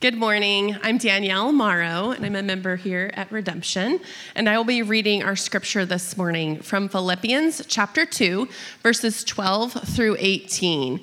Good 0.00 0.14
morning. 0.14 0.76
I'm 0.84 0.96
Danielle 0.96 1.50
Morrow, 1.50 2.12
and 2.12 2.24
I'm 2.24 2.36
a 2.36 2.42
member 2.42 2.76
here 2.76 3.10
at 3.14 3.32
Redemption. 3.32 3.98
And 4.36 4.48
I 4.48 4.56
will 4.56 4.62
be 4.62 4.80
reading 4.80 5.24
our 5.24 5.34
scripture 5.34 5.84
this 5.84 6.16
morning 6.16 6.60
from 6.60 6.88
Philippians 6.88 7.66
chapter 7.66 8.06
2, 8.06 8.48
verses 8.80 9.24
12 9.24 9.72
through 9.88 10.16
18. 10.20 11.00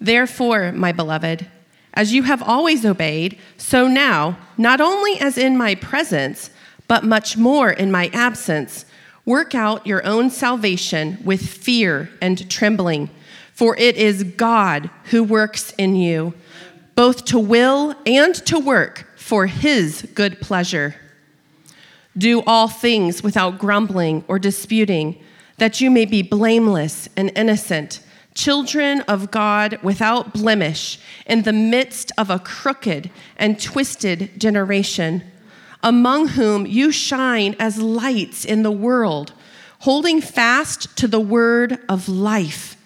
Therefore, 0.00 0.70
my 0.70 0.92
beloved, 0.92 1.48
as 1.94 2.14
you 2.14 2.22
have 2.22 2.40
always 2.40 2.86
obeyed, 2.86 3.36
so 3.56 3.88
now, 3.88 4.38
not 4.56 4.80
only 4.80 5.18
as 5.18 5.36
in 5.36 5.56
my 5.56 5.74
presence, 5.74 6.50
but 6.86 7.02
much 7.02 7.36
more 7.36 7.72
in 7.72 7.90
my 7.90 8.10
absence, 8.12 8.84
work 9.24 9.56
out 9.56 9.84
your 9.88 10.06
own 10.06 10.30
salvation 10.30 11.18
with 11.24 11.44
fear 11.44 12.10
and 12.20 12.48
trembling, 12.48 13.10
for 13.52 13.76
it 13.76 13.96
is 13.96 14.22
God 14.22 14.88
who 15.06 15.24
works 15.24 15.72
in 15.72 15.96
you 15.96 16.32
both 16.94 17.24
to 17.26 17.38
will 17.38 17.94
and 18.06 18.34
to 18.34 18.58
work 18.58 19.08
for 19.16 19.46
his 19.46 20.06
good 20.14 20.40
pleasure. 20.40 20.94
Do 22.16 22.42
all 22.46 22.68
things 22.68 23.22
without 23.22 23.58
grumbling 23.58 24.24
or 24.28 24.38
disputing, 24.38 25.22
that 25.56 25.80
you 25.80 25.90
may 25.90 26.04
be 26.04 26.22
blameless 26.22 27.08
and 27.16 27.32
innocent, 27.34 28.00
children 28.34 29.00
of 29.02 29.30
God 29.30 29.78
without 29.82 30.34
blemish, 30.34 30.98
in 31.26 31.42
the 31.42 31.52
midst 31.52 32.12
of 32.18 32.28
a 32.28 32.38
crooked 32.38 33.10
and 33.36 33.60
twisted 33.60 34.38
generation, 34.38 35.22
among 35.82 36.28
whom 36.28 36.66
you 36.66 36.92
shine 36.92 37.56
as 37.58 37.78
lights 37.78 38.44
in 38.44 38.62
the 38.62 38.70
world, 38.70 39.32
holding 39.80 40.20
fast 40.20 40.94
to 40.96 41.08
the 41.08 41.20
word 41.20 41.78
of 41.88 42.08
life 42.08 42.76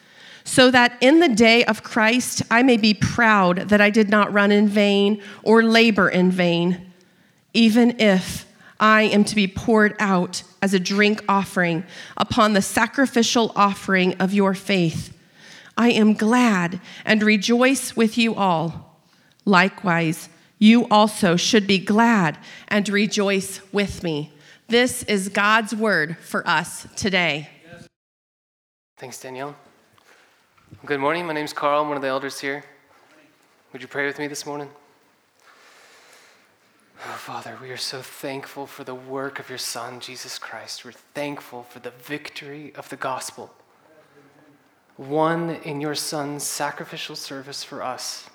so 0.46 0.70
that 0.70 0.96
in 1.00 1.18
the 1.18 1.28
day 1.28 1.64
of 1.64 1.82
Christ 1.82 2.40
I 2.50 2.62
may 2.62 2.76
be 2.76 2.94
proud 2.94 3.68
that 3.68 3.80
I 3.80 3.90
did 3.90 4.08
not 4.08 4.32
run 4.32 4.52
in 4.52 4.68
vain 4.68 5.20
or 5.42 5.62
labor 5.64 6.08
in 6.08 6.30
vain, 6.30 6.92
even 7.52 7.98
if 8.00 8.46
I 8.78 9.02
am 9.02 9.24
to 9.24 9.34
be 9.34 9.48
poured 9.48 9.96
out 9.98 10.44
as 10.62 10.72
a 10.72 10.78
drink 10.78 11.24
offering 11.28 11.84
upon 12.16 12.52
the 12.52 12.62
sacrificial 12.62 13.50
offering 13.56 14.14
of 14.20 14.32
your 14.32 14.54
faith. 14.54 15.12
I 15.76 15.90
am 15.90 16.14
glad 16.14 16.80
and 17.04 17.22
rejoice 17.24 17.96
with 17.96 18.16
you 18.16 18.36
all. 18.36 19.00
Likewise, 19.44 20.28
you 20.60 20.86
also 20.88 21.34
should 21.34 21.66
be 21.66 21.78
glad 21.78 22.38
and 22.68 22.88
rejoice 22.88 23.60
with 23.72 24.04
me. 24.04 24.32
This 24.68 25.02
is 25.04 25.28
God's 25.28 25.74
word 25.74 26.16
for 26.18 26.46
us 26.46 26.86
today. 26.94 27.50
Thanks, 28.96 29.20
Danielle. 29.20 29.56
Good 30.84 30.98
morning. 30.98 31.26
My 31.26 31.32
name 31.32 31.44
is 31.44 31.52
Carl. 31.52 31.82
I'm 31.82 31.88
one 31.88 31.96
of 31.96 32.02
the 32.02 32.08
elders 32.08 32.40
here. 32.40 32.64
Would 33.72 33.82
you 33.82 33.88
pray 33.88 34.04
with 34.04 34.18
me 34.18 34.26
this 34.26 34.44
morning? 34.44 34.68
Oh, 36.98 37.16
Father, 37.18 37.56
we 37.62 37.70
are 37.70 37.76
so 37.76 38.02
thankful 38.02 38.66
for 38.66 38.82
the 38.82 38.94
work 38.94 39.38
of 39.38 39.48
your 39.48 39.58
Son, 39.58 40.00
Jesus 40.00 40.40
Christ. 40.40 40.84
We're 40.84 40.90
thankful 40.90 41.62
for 41.62 41.78
the 41.78 41.90
victory 41.90 42.72
of 42.74 42.88
the 42.88 42.96
gospel, 42.96 43.54
won 44.98 45.50
in 45.50 45.80
your 45.80 45.94
Son's 45.94 46.42
sacrificial 46.42 47.14
service 47.14 47.62
for 47.62 47.80
us. 47.80 48.28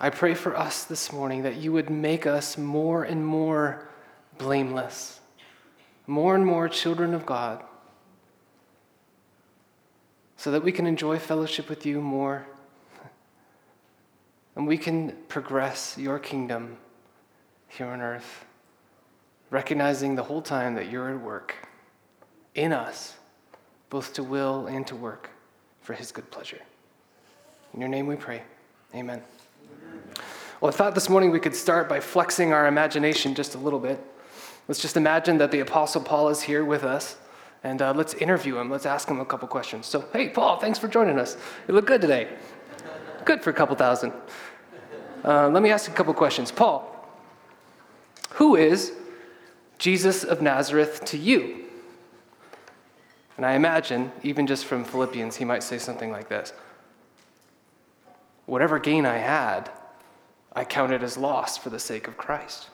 I 0.00 0.08
pray 0.08 0.32
for 0.32 0.56
us 0.56 0.84
this 0.84 1.12
morning 1.12 1.42
that 1.42 1.56
you 1.56 1.70
would 1.72 1.90
make 1.90 2.26
us 2.26 2.56
more 2.56 3.04
and 3.04 3.26
more 3.26 3.88
blameless, 4.38 5.20
more 6.06 6.34
and 6.34 6.46
more 6.46 6.70
children 6.70 7.12
of 7.12 7.26
God 7.26 7.62
so 10.44 10.50
that 10.50 10.62
we 10.62 10.70
can 10.70 10.86
enjoy 10.86 11.18
fellowship 11.18 11.70
with 11.70 11.86
you 11.86 12.02
more 12.02 12.46
and 14.56 14.66
we 14.66 14.76
can 14.76 15.16
progress 15.26 15.96
your 15.96 16.18
kingdom 16.18 16.76
here 17.68 17.86
on 17.86 18.02
earth, 18.02 18.44
recognizing 19.48 20.16
the 20.16 20.22
whole 20.22 20.42
time 20.42 20.74
that 20.74 20.90
you're 20.90 21.08
at 21.08 21.18
work 21.18 21.54
in 22.54 22.74
us, 22.74 23.14
both 23.88 24.12
to 24.12 24.22
will 24.22 24.66
and 24.66 24.86
to 24.86 24.94
work 24.94 25.30
for 25.80 25.94
his 25.94 26.12
good 26.12 26.30
pleasure. 26.30 26.60
In 27.72 27.80
your 27.80 27.88
name 27.88 28.06
we 28.06 28.16
pray. 28.16 28.42
Amen. 28.94 29.22
Well, 30.60 30.70
I 30.70 30.76
thought 30.76 30.94
this 30.94 31.08
morning 31.08 31.30
we 31.30 31.40
could 31.40 31.56
start 31.56 31.88
by 31.88 32.00
flexing 32.00 32.52
our 32.52 32.66
imagination 32.66 33.34
just 33.34 33.54
a 33.54 33.58
little 33.58 33.80
bit. 33.80 33.98
Let's 34.68 34.82
just 34.82 34.98
imagine 34.98 35.38
that 35.38 35.52
the 35.52 35.60
Apostle 35.60 36.02
Paul 36.02 36.28
is 36.28 36.42
here 36.42 36.66
with 36.66 36.84
us 36.84 37.16
and 37.64 37.80
uh, 37.80 37.92
let's 37.94 38.12
interview 38.14 38.58
him. 38.58 38.70
Let's 38.70 38.86
ask 38.86 39.08
him 39.08 39.20
a 39.20 39.24
couple 39.24 39.48
questions. 39.48 39.86
So, 39.86 40.04
hey, 40.12 40.28
Paul, 40.28 40.58
thanks 40.58 40.78
for 40.78 40.86
joining 40.86 41.18
us. 41.18 41.36
You 41.66 41.74
look 41.74 41.86
good 41.86 42.02
today. 42.02 42.28
Good 43.24 43.42
for 43.42 43.50
a 43.50 43.54
couple 43.54 43.74
thousand. 43.74 44.12
Uh, 45.24 45.48
let 45.48 45.62
me 45.62 45.70
ask 45.70 45.88
you 45.88 45.94
a 45.94 45.96
couple 45.96 46.12
questions. 46.12 46.52
Paul, 46.52 46.90
who 48.34 48.54
is 48.54 48.92
Jesus 49.78 50.22
of 50.22 50.42
Nazareth 50.42 51.04
to 51.06 51.16
you? 51.16 51.64
And 53.38 53.46
I 53.46 53.54
imagine, 53.54 54.12
even 54.22 54.46
just 54.46 54.66
from 54.66 54.84
Philippians, 54.84 55.36
he 55.36 55.44
might 55.44 55.62
say 55.62 55.78
something 55.78 56.12
like 56.12 56.28
this 56.28 56.52
Whatever 58.44 58.78
gain 58.78 59.06
I 59.06 59.16
had, 59.16 59.70
I 60.52 60.64
counted 60.64 61.02
as 61.02 61.16
loss 61.16 61.56
for 61.56 61.70
the 61.70 61.78
sake 61.78 62.06
of 62.06 62.18
Christ. 62.18 62.68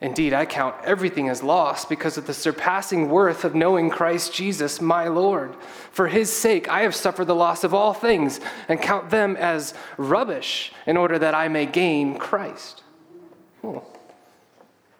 Indeed, 0.00 0.34
I 0.34 0.44
count 0.44 0.76
everything 0.84 1.30
as 1.30 1.42
loss 1.42 1.86
because 1.86 2.18
of 2.18 2.26
the 2.26 2.34
surpassing 2.34 3.08
worth 3.08 3.44
of 3.44 3.54
knowing 3.54 3.88
Christ 3.88 4.34
Jesus, 4.34 4.78
my 4.80 5.08
Lord. 5.08 5.56
For 5.90 6.08
his 6.08 6.30
sake, 6.30 6.68
I 6.68 6.82
have 6.82 6.94
suffered 6.94 7.24
the 7.24 7.34
loss 7.34 7.64
of 7.64 7.72
all 7.72 7.94
things 7.94 8.38
and 8.68 8.80
count 8.80 9.08
them 9.08 9.36
as 9.36 9.72
rubbish 9.96 10.72
in 10.86 10.98
order 10.98 11.18
that 11.18 11.34
I 11.34 11.48
may 11.48 11.64
gain 11.64 12.18
Christ. 12.18 12.82
Oh, 13.64 13.84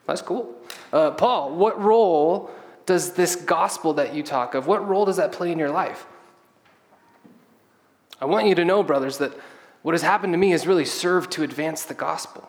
that's 0.07 0.23
cool. 0.23 0.55
Uh, 0.91 1.11
Paul, 1.11 1.55
what 1.55 1.79
role 1.81 2.51
does 2.87 3.13
this 3.13 3.37
gospel 3.37 3.93
that 3.95 4.15
you 4.15 4.23
talk 4.23 4.55
of, 4.55 4.67
what 4.67 4.89
role 4.89 5.05
does 5.05 5.19
that 5.19 5.31
play 5.31 5.53
in 5.53 5.59
your 5.59 5.71
life? 5.71 6.07
I 8.19 8.25
want 8.25 8.47
you 8.47 8.55
to 8.55 8.65
know, 8.65 8.83
brothers, 8.83 9.19
that 9.19 9.33
what 9.83 9.93
has 9.93 10.01
happened 10.01 10.33
to 10.33 10.39
me 10.39 10.51
has 10.53 10.67
really 10.67 10.87
served 10.87 11.33
to 11.33 11.43
advance 11.43 11.85
the 11.85 11.95
gospel 11.95 12.49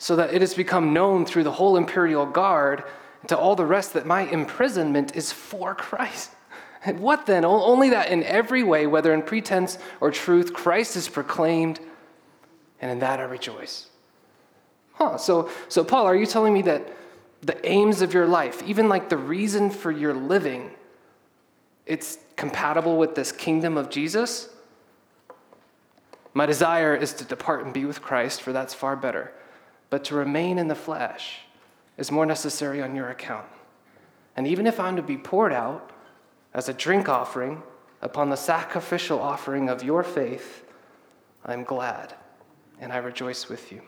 so 0.00 0.16
that 0.16 0.32
it 0.32 0.40
has 0.40 0.54
become 0.54 0.94
known 0.94 1.26
through 1.26 1.44
the 1.44 1.52
whole 1.52 1.76
imperial 1.76 2.24
guard 2.24 2.82
and 3.20 3.28
to 3.28 3.36
all 3.36 3.54
the 3.54 3.66
rest 3.66 3.92
that 3.92 4.06
my 4.06 4.22
imprisonment 4.22 5.14
is 5.14 5.30
for 5.30 5.74
Christ. 5.74 6.30
And 6.86 7.00
what 7.00 7.26
then? 7.26 7.44
Only 7.44 7.90
that 7.90 8.08
in 8.08 8.22
every 8.22 8.62
way, 8.62 8.86
whether 8.86 9.12
in 9.12 9.20
pretense 9.20 9.76
or 10.00 10.10
truth, 10.10 10.54
Christ 10.54 10.96
is 10.96 11.06
proclaimed, 11.06 11.80
and 12.80 12.90
in 12.90 13.00
that 13.00 13.20
I 13.20 13.24
rejoice. 13.24 13.90
Huh, 14.94 15.18
so, 15.18 15.50
so 15.68 15.84
Paul, 15.84 16.06
are 16.06 16.16
you 16.16 16.24
telling 16.24 16.54
me 16.54 16.62
that 16.62 16.88
the 17.42 17.68
aims 17.68 18.00
of 18.00 18.14
your 18.14 18.26
life, 18.26 18.62
even 18.62 18.88
like 18.88 19.10
the 19.10 19.18
reason 19.18 19.68
for 19.68 19.92
your 19.92 20.14
living, 20.14 20.70
it's 21.84 22.16
compatible 22.36 22.96
with 22.96 23.14
this 23.14 23.32
kingdom 23.32 23.76
of 23.76 23.90
Jesus? 23.90 24.48
My 26.32 26.46
desire 26.46 26.94
is 26.96 27.12
to 27.14 27.24
depart 27.24 27.66
and 27.66 27.74
be 27.74 27.84
with 27.84 28.00
Christ, 28.00 28.40
for 28.40 28.54
that's 28.54 28.72
far 28.72 28.96
better 28.96 29.32
but 29.90 30.04
to 30.04 30.14
remain 30.14 30.58
in 30.58 30.68
the 30.68 30.74
flesh 30.74 31.40
is 31.98 32.10
more 32.10 32.24
necessary 32.24 32.80
on 32.80 32.94
your 32.94 33.10
account. 33.10 33.46
And 34.36 34.46
even 34.46 34.66
if 34.66 34.80
I'm 34.80 34.96
to 34.96 35.02
be 35.02 35.18
poured 35.18 35.52
out 35.52 35.90
as 36.54 36.68
a 36.68 36.72
drink 36.72 37.08
offering 37.08 37.62
upon 38.00 38.30
the 38.30 38.36
sacrificial 38.36 39.20
offering 39.20 39.68
of 39.68 39.82
your 39.82 40.02
faith, 40.02 40.64
I'm 41.44 41.64
glad 41.64 42.14
and 42.80 42.92
I 42.92 42.98
rejoice 42.98 43.48
with 43.48 43.70
you. 43.70 43.82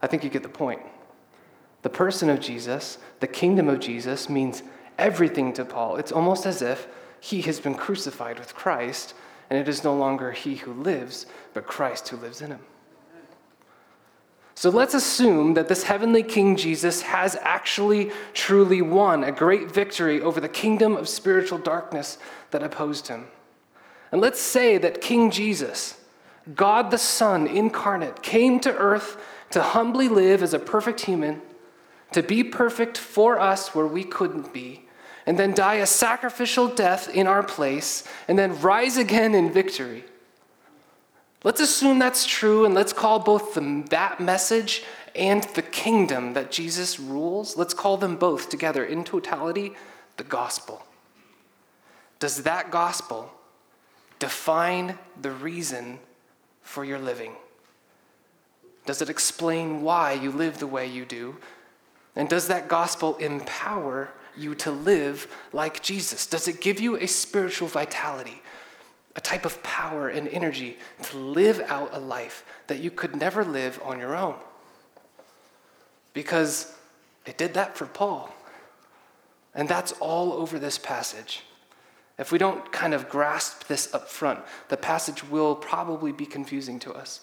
I 0.00 0.06
think 0.06 0.22
you 0.22 0.30
get 0.30 0.42
the 0.42 0.48
point. 0.48 0.80
The 1.82 1.90
person 1.90 2.30
of 2.30 2.40
Jesus, 2.40 2.98
the 3.20 3.26
kingdom 3.26 3.68
of 3.68 3.80
Jesus, 3.80 4.28
means 4.28 4.62
everything 4.98 5.52
to 5.54 5.64
Paul. 5.64 5.96
It's 5.96 6.12
almost 6.12 6.46
as 6.46 6.62
if 6.62 6.86
he 7.20 7.42
has 7.42 7.60
been 7.60 7.74
crucified 7.74 8.38
with 8.38 8.54
Christ, 8.54 9.14
and 9.50 9.58
it 9.58 9.68
is 9.68 9.84
no 9.84 9.96
longer 9.96 10.32
he 10.32 10.56
who 10.56 10.72
lives, 10.72 11.26
but 11.54 11.66
Christ 11.66 12.08
who 12.08 12.16
lives 12.16 12.40
in 12.40 12.50
him. 12.50 12.60
So 14.56 14.70
let's 14.70 14.94
assume 14.94 15.52
that 15.52 15.68
this 15.68 15.82
heavenly 15.82 16.22
King 16.22 16.56
Jesus 16.56 17.02
has 17.02 17.36
actually 17.42 18.10
truly 18.32 18.80
won 18.80 19.22
a 19.22 19.30
great 19.30 19.70
victory 19.70 20.18
over 20.22 20.40
the 20.40 20.48
kingdom 20.48 20.96
of 20.96 21.10
spiritual 21.10 21.58
darkness 21.58 22.16
that 22.52 22.62
opposed 22.62 23.08
him. 23.08 23.26
And 24.10 24.22
let's 24.22 24.40
say 24.40 24.78
that 24.78 25.02
King 25.02 25.30
Jesus, 25.30 26.00
God 26.54 26.90
the 26.90 26.96
Son 26.96 27.46
incarnate, 27.46 28.22
came 28.22 28.58
to 28.60 28.74
earth 28.74 29.22
to 29.50 29.60
humbly 29.60 30.08
live 30.08 30.42
as 30.42 30.54
a 30.54 30.58
perfect 30.58 31.02
human, 31.02 31.42
to 32.12 32.22
be 32.22 32.42
perfect 32.42 32.96
for 32.96 33.38
us 33.38 33.74
where 33.74 33.86
we 33.86 34.04
couldn't 34.04 34.54
be, 34.54 34.86
and 35.26 35.38
then 35.38 35.52
die 35.52 35.74
a 35.74 35.86
sacrificial 35.86 36.68
death 36.68 37.14
in 37.14 37.26
our 37.26 37.42
place, 37.42 38.04
and 38.26 38.38
then 38.38 38.58
rise 38.62 38.96
again 38.96 39.34
in 39.34 39.52
victory. 39.52 40.04
Let's 41.44 41.60
assume 41.60 41.98
that's 41.98 42.26
true 42.26 42.64
and 42.64 42.74
let's 42.74 42.92
call 42.92 43.18
both 43.18 43.54
the, 43.54 43.84
that 43.90 44.20
message 44.20 44.82
and 45.14 45.44
the 45.54 45.62
kingdom 45.62 46.34
that 46.34 46.50
Jesus 46.50 47.00
rules, 47.00 47.56
let's 47.56 47.74
call 47.74 47.96
them 47.96 48.16
both 48.16 48.48
together 48.48 48.84
in 48.84 49.04
totality 49.04 49.72
the 50.16 50.24
gospel. 50.24 50.82
Does 52.18 52.42
that 52.44 52.70
gospel 52.70 53.30
define 54.18 54.98
the 55.20 55.30
reason 55.30 55.98
for 56.62 56.84
your 56.84 56.98
living? 56.98 57.32
Does 58.86 59.02
it 59.02 59.10
explain 59.10 59.82
why 59.82 60.12
you 60.12 60.30
live 60.30 60.58
the 60.58 60.66
way 60.66 60.86
you 60.86 61.04
do? 61.04 61.36
And 62.14 62.28
does 62.28 62.48
that 62.48 62.68
gospel 62.68 63.16
empower 63.16 64.10
you 64.36 64.54
to 64.56 64.70
live 64.70 65.26
like 65.52 65.82
Jesus? 65.82 66.26
Does 66.26 66.48
it 66.48 66.60
give 66.60 66.80
you 66.80 66.96
a 66.96 67.06
spiritual 67.06 67.68
vitality, 67.68 68.42
a 69.16 69.20
type 69.20 69.44
of 69.44 69.60
power 69.62 70.08
and 70.08 70.28
energy 70.28 70.78
to 71.02 71.16
live 71.16 71.60
out 71.66 71.90
a 71.92 71.98
life 71.98 72.44
that 72.68 72.78
you 72.78 72.90
could 72.90 73.16
never 73.16 73.44
live 73.44 73.80
on 73.82 73.98
your 73.98 74.14
own? 74.14 74.36
Because 76.12 76.72
it 77.24 77.36
did 77.36 77.54
that 77.54 77.76
for 77.76 77.86
Paul. 77.86 78.32
And 79.54 79.68
that's 79.68 79.92
all 79.92 80.34
over 80.34 80.58
this 80.58 80.78
passage. 80.78 81.42
If 82.18 82.30
we 82.30 82.38
don't 82.38 82.70
kind 82.72 82.94
of 82.94 83.08
grasp 83.08 83.66
this 83.66 83.92
up 83.92 84.08
front, 84.08 84.40
the 84.68 84.76
passage 84.76 85.24
will 85.24 85.54
probably 85.54 86.12
be 86.12 86.26
confusing 86.26 86.78
to 86.80 86.92
us. 86.92 87.20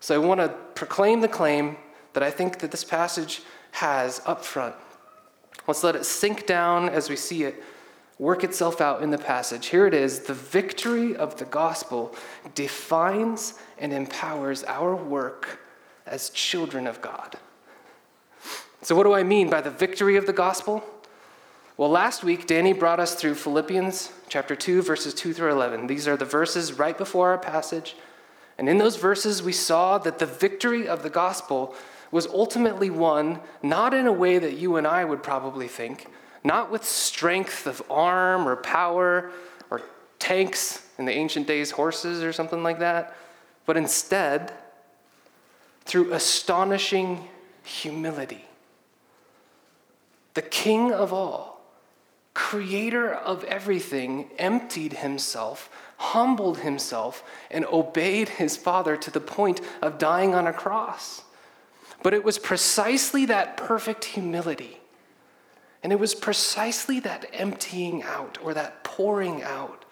So 0.00 0.14
I 0.14 0.18
want 0.24 0.40
to 0.40 0.48
proclaim 0.74 1.20
the 1.20 1.28
claim 1.28 1.76
that 2.12 2.22
I 2.22 2.30
think 2.30 2.58
that 2.58 2.70
this 2.70 2.84
passage 2.84 3.42
has 3.72 4.20
up 4.26 4.44
front. 4.44 4.74
Let's 5.66 5.84
let 5.84 5.94
it 5.94 6.04
sink 6.04 6.46
down 6.46 6.88
as 6.88 7.08
we 7.08 7.16
see 7.16 7.44
it 7.44 7.62
work 8.20 8.44
itself 8.44 8.82
out 8.82 9.02
in 9.02 9.10
the 9.10 9.18
passage. 9.18 9.68
Here 9.68 9.86
it 9.86 9.94
is 9.94 10.20
the 10.20 10.34
victory 10.34 11.16
of 11.16 11.38
the 11.38 11.46
gospel 11.46 12.14
defines 12.54 13.54
and 13.78 13.94
empowers 13.94 14.62
our 14.64 14.94
work 14.94 15.58
as 16.06 16.28
children 16.28 16.86
of 16.86 17.00
God. 17.00 17.38
So, 18.82 18.94
what 18.94 19.04
do 19.04 19.14
I 19.14 19.22
mean 19.22 19.48
by 19.48 19.62
the 19.62 19.70
victory 19.70 20.16
of 20.16 20.26
the 20.26 20.34
gospel? 20.34 20.84
Well, 21.78 21.88
last 21.88 22.22
week, 22.22 22.46
Danny 22.46 22.74
brought 22.74 23.00
us 23.00 23.14
through 23.14 23.36
Philippians 23.36 24.12
chapter 24.28 24.54
2, 24.54 24.82
verses 24.82 25.14
2 25.14 25.32
through 25.32 25.52
11. 25.52 25.86
These 25.86 26.06
are 26.06 26.16
the 26.16 26.26
verses 26.26 26.74
right 26.74 26.96
before 26.96 27.30
our 27.30 27.38
passage. 27.38 27.96
And 28.58 28.68
in 28.68 28.76
those 28.76 28.96
verses, 28.96 29.42
we 29.42 29.52
saw 29.52 29.96
that 29.96 30.18
the 30.18 30.26
victory 30.26 30.86
of 30.86 31.02
the 31.02 31.08
gospel 31.08 31.74
was 32.10 32.26
ultimately 32.26 32.90
won 32.90 33.40
not 33.62 33.94
in 33.94 34.06
a 34.06 34.12
way 34.12 34.38
that 34.38 34.58
you 34.58 34.76
and 34.76 34.86
I 34.86 35.06
would 35.06 35.22
probably 35.22 35.68
think, 35.68 36.06
not 36.42 36.70
with 36.70 36.84
strength 36.84 37.66
of 37.66 37.82
arm 37.90 38.48
or 38.48 38.56
power 38.56 39.30
or 39.70 39.82
tanks 40.18 40.86
in 40.98 41.04
the 41.04 41.12
ancient 41.12 41.46
days, 41.46 41.70
horses 41.70 42.22
or 42.22 42.32
something 42.32 42.62
like 42.62 42.78
that, 42.78 43.16
but 43.66 43.76
instead 43.76 44.52
through 45.84 46.12
astonishing 46.12 47.28
humility. 47.62 48.44
The 50.34 50.42
King 50.42 50.92
of 50.92 51.12
all 51.12 51.50
creator 52.34 53.12
of 53.12 53.44
everything, 53.44 54.30
emptied 54.38 54.94
himself, 54.94 55.68
humbled 55.98 56.58
himself, 56.58 57.22
and 57.50 57.66
obeyed 57.66 58.28
his 58.28 58.56
Father 58.56 58.96
to 58.96 59.10
the 59.10 59.20
point 59.20 59.60
of 59.82 59.98
dying 59.98 60.34
on 60.34 60.46
a 60.46 60.52
cross. 60.52 61.22
But 62.02 62.14
it 62.14 62.24
was 62.24 62.38
precisely 62.38 63.26
that 63.26 63.56
perfect 63.56 64.04
humility, 64.04 64.79
and 65.82 65.92
it 65.92 65.98
was 65.98 66.14
precisely 66.14 67.00
that 67.00 67.26
emptying 67.32 68.02
out 68.02 68.38
or 68.42 68.54
that 68.54 68.84
pouring 68.84 69.42
out 69.42 69.84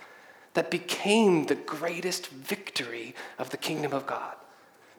that 0.54 0.70
became 0.70 1.46
the 1.46 1.54
greatest 1.54 2.28
victory 2.28 3.14
of 3.38 3.50
the 3.50 3.56
kingdom 3.56 3.92
of 3.92 4.06
God. 4.06 4.34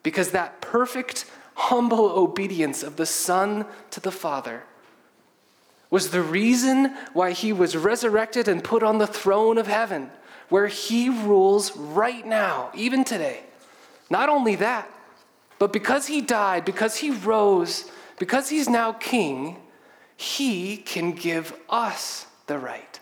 Because 0.03 0.31
that 0.31 0.61
perfect, 0.61 1.25
humble 1.53 2.05
obedience 2.05 2.81
of 2.81 2.95
the 2.95 3.05
Son 3.05 3.65
to 3.91 3.99
the 3.99 4.11
Father 4.11 4.63
was 5.89 6.11
the 6.11 6.21
reason 6.21 6.95
why 7.13 7.31
he 7.31 7.51
was 7.51 7.75
resurrected 7.75 8.47
and 8.47 8.63
put 8.63 8.83
on 8.83 8.99
the 8.99 9.07
throne 9.07 9.57
of 9.57 9.67
heaven, 9.67 10.09
where 10.47 10.67
he 10.67 11.09
rules 11.09 11.75
right 11.75 12.25
now, 12.25 12.71
even 12.75 13.03
today. 13.03 13.41
Not 14.09 14.29
only 14.29 14.55
that, 14.55 14.89
but 15.57 15.73
because 15.73 16.07
he 16.07 16.21
died, 16.21 16.63
because 16.63 16.97
he 16.97 17.09
rose, 17.11 17.91
because 18.17 18.49
he's 18.49 18.69
now 18.69 18.93
king, 18.93 19.57
he 20.19 20.75
can 20.75 21.13
give 21.13 21.57
us 21.69 22.25
the 22.47 22.59
right 22.59 22.99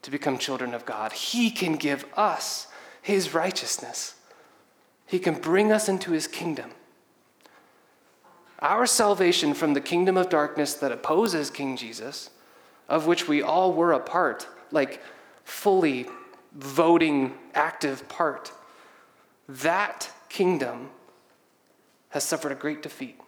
to 0.00 0.10
become 0.10 0.38
children 0.38 0.72
of 0.72 0.86
God. 0.86 1.12
He 1.12 1.50
can 1.50 1.74
give 1.74 2.06
us 2.16 2.68
his 3.02 3.34
righteousness. 3.34 4.14
He 5.04 5.18
can 5.18 5.34
bring 5.34 5.70
us 5.70 5.90
into 5.90 6.12
his 6.12 6.26
kingdom. 6.26 6.70
Our 8.60 8.86
salvation 8.86 9.52
from 9.52 9.74
the 9.74 9.82
kingdom 9.82 10.16
of 10.16 10.30
darkness 10.30 10.72
that 10.76 10.90
opposes 10.90 11.50
King 11.50 11.76
Jesus, 11.76 12.30
of 12.88 13.06
which 13.06 13.28
we 13.28 13.42
all 13.42 13.74
were 13.74 13.92
a 13.92 14.00
part, 14.00 14.48
like 14.70 15.02
fully 15.44 16.06
voting, 16.54 17.34
active 17.52 18.08
part, 18.08 18.52
that 19.50 20.10
kingdom 20.30 20.88
has 22.08 22.24
suffered 22.24 22.52
a 22.52 22.54
great 22.54 22.82
defeat 22.82 23.20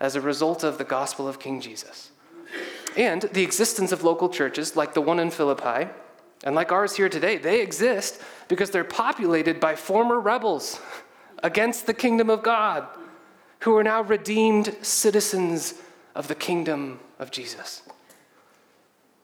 as 0.00 0.14
a 0.14 0.20
result 0.20 0.62
of 0.62 0.78
the 0.78 0.84
gospel 0.84 1.26
of 1.26 1.38
King 1.38 1.60
Jesus. 1.60 2.10
And 2.96 3.22
the 3.22 3.42
existence 3.42 3.92
of 3.92 4.04
local 4.04 4.28
churches 4.28 4.76
like 4.76 4.94
the 4.94 5.00
one 5.00 5.18
in 5.18 5.30
Philippi, 5.30 5.88
and 6.44 6.54
like 6.54 6.72
ours 6.72 6.96
here 6.96 7.08
today, 7.08 7.36
they 7.38 7.60
exist 7.60 8.20
because 8.48 8.70
they're 8.70 8.84
populated 8.84 9.58
by 9.58 9.74
former 9.74 10.20
rebels 10.20 10.80
against 11.42 11.86
the 11.86 11.94
kingdom 11.94 12.30
of 12.30 12.42
God 12.42 12.86
who 13.60 13.76
are 13.76 13.82
now 13.82 14.02
redeemed 14.02 14.76
citizens 14.82 15.74
of 16.14 16.28
the 16.28 16.34
kingdom 16.34 17.00
of 17.18 17.30
Jesus. 17.30 17.82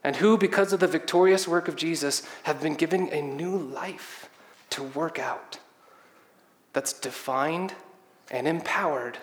And 0.04 0.16
who, 0.16 0.36
because 0.36 0.72
of 0.72 0.80
the 0.80 0.88
victorious 0.88 1.46
work 1.46 1.68
of 1.68 1.76
Jesus, 1.76 2.26
have 2.42 2.60
been 2.60 2.74
given 2.74 3.08
a 3.10 3.22
new 3.22 3.56
life 3.56 4.28
to 4.70 4.82
work 4.82 5.18
out 5.18 5.58
that's 6.72 6.92
defined 6.92 7.74
and 8.30 8.48
empowered 8.48 9.18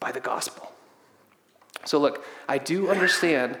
by 0.00 0.12
the 0.12 0.20
gospel. 0.20 0.72
So, 1.84 1.98
look, 1.98 2.24
I 2.48 2.58
do 2.58 2.90
understand 2.90 3.58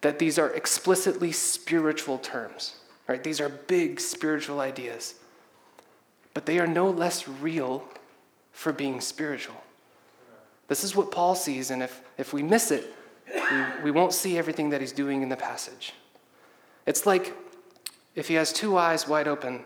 that 0.00 0.18
these 0.18 0.38
are 0.38 0.50
explicitly 0.50 1.32
spiritual 1.32 2.18
terms, 2.18 2.74
right? 3.08 3.22
These 3.22 3.40
are 3.40 3.48
big 3.48 4.00
spiritual 4.00 4.60
ideas, 4.60 5.14
but 6.34 6.46
they 6.46 6.58
are 6.58 6.66
no 6.66 6.90
less 6.90 7.28
real 7.28 7.84
for 8.52 8.72
being 8.72 9.00
spiritual. 9.00 9.62
This 10.68 10.84
is 10.84 10.96
what 10.96 11.10
Paul 11.10 11.34
sees, 11.34 11.70
and 11.70 11.82
if, 11.82 12.02
if 12.18 12.32
we 12.32 12.42
miss 12.42 12.70
it, 12.70 12.92
we, 13.32 13.84
we 13.84 13.90
won't 13.90 14.12
see 14.12 14.38
everything 14.38 14.70
that 14.70 14.80
he's 14.80 14.92
doing 14.92 15.22
in 15.22 15.28
the 15.28 15.36
passage. 15.36 15.92
It's 16.86 17.06
like 17.06 17.34
if 18.14 18.28
he 18.28 18.34
has 18.34 18.52
two 18.52 18.76
eyes 18.76 19.08
wide 19.08 19.28
open, 19.28 19.64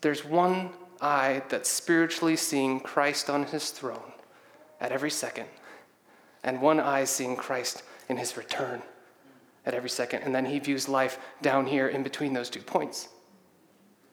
there's 0.00 0.24
one 0.24 0.70
eye 1.00 1.42
that's 1.48 1.70
spiritually 1.70 2.36
seeing 2.36 2.80
Christ 2.80 3.30
on 3.30 3.44
his 3.44 3.70
throne 3.70 4.12
at 4.80 4.92
every 4.92 5.10
second, 5.10 5.48
and 6.44 6.60
one 6.60 6.78
eye 6.78 7.04
seeing 7.04 7.34
Christ 7.34 7.82
in 8.08 8.16
his 8.16 8.36
return 8.36 8.82
at 9.66 9.74
every 9.74 9.90
second. 9.90 10.22
And 10.22 10.34
then 10.34 10.44
he 10.44 10.58
views 10.58 10.88
life 10.88 11.18
down 11.42 11.66
here 11.66 11.88
in 11.88 12.02
between 12.02 12.34
those 12.34 12.50
two 12.50 12.60
points. 12.60 13.08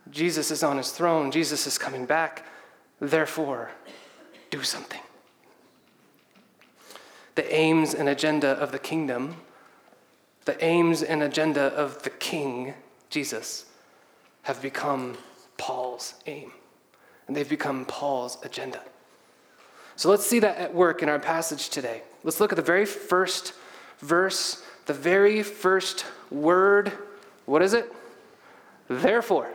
Jesus 0.09 0.49
is 0.49 0.63
on 0.63 0.77
his 0.77 0.91
throne, 0.91 1.29
Jesus 1.29 1.67
is 1.67 1.77
coming 1.77 2.05
back. 2.05 2.45
Therefore, 2.99 3.71
do 4.49 4.63
something 4.63 5.01
the 7.35 7.55
aims 7.55 7.93
and 7.93 8.09
agenda 8.09 8.49
of 8.49 8.71
the 8.73 8.79
kingdom, 8.79 9.37
the 10.45 10.63
aims 10.63 11.01
and 11.01 11.23
agenda 11.23 11.61
of 11.61 12.03
the 12.03 12.09
king, 12.09 12.73
Jesus, 13.09 13.65
have 14.43 14.61
become 14.61 15.17
Paul's 15.57 16.15
aim. 16.25 16.51
And 17.27 17.35
they've 17.35 17.47
become 17.47 17.85
Paul's 17.85 18.37
agenda. 18.43 18.81
So 19.95 20.09
let's 20.09 20.25
see 20.25 20.39
that 20.39 20.57
at 20.57 20.75
work 20.75 21.01
in 21.01 21.09
our 21.09 21.19
passage 21.19 21.69
today. 21.69 22.01
Let's 22.23 22.39
look 22.39 22.51
at 22.51 22.55
the 22.55 22.61
very 22.61 22.85
first 22.85 23.53
verse, 23.99 24.63
the 24.85 24.93
very 24.93 25.43
first 25.43 26.05
word. 26.29 26.91
What 27.45 27.61
is 27.61 27.73
it? 27.73 27.91
Therefore. 28.87 29.49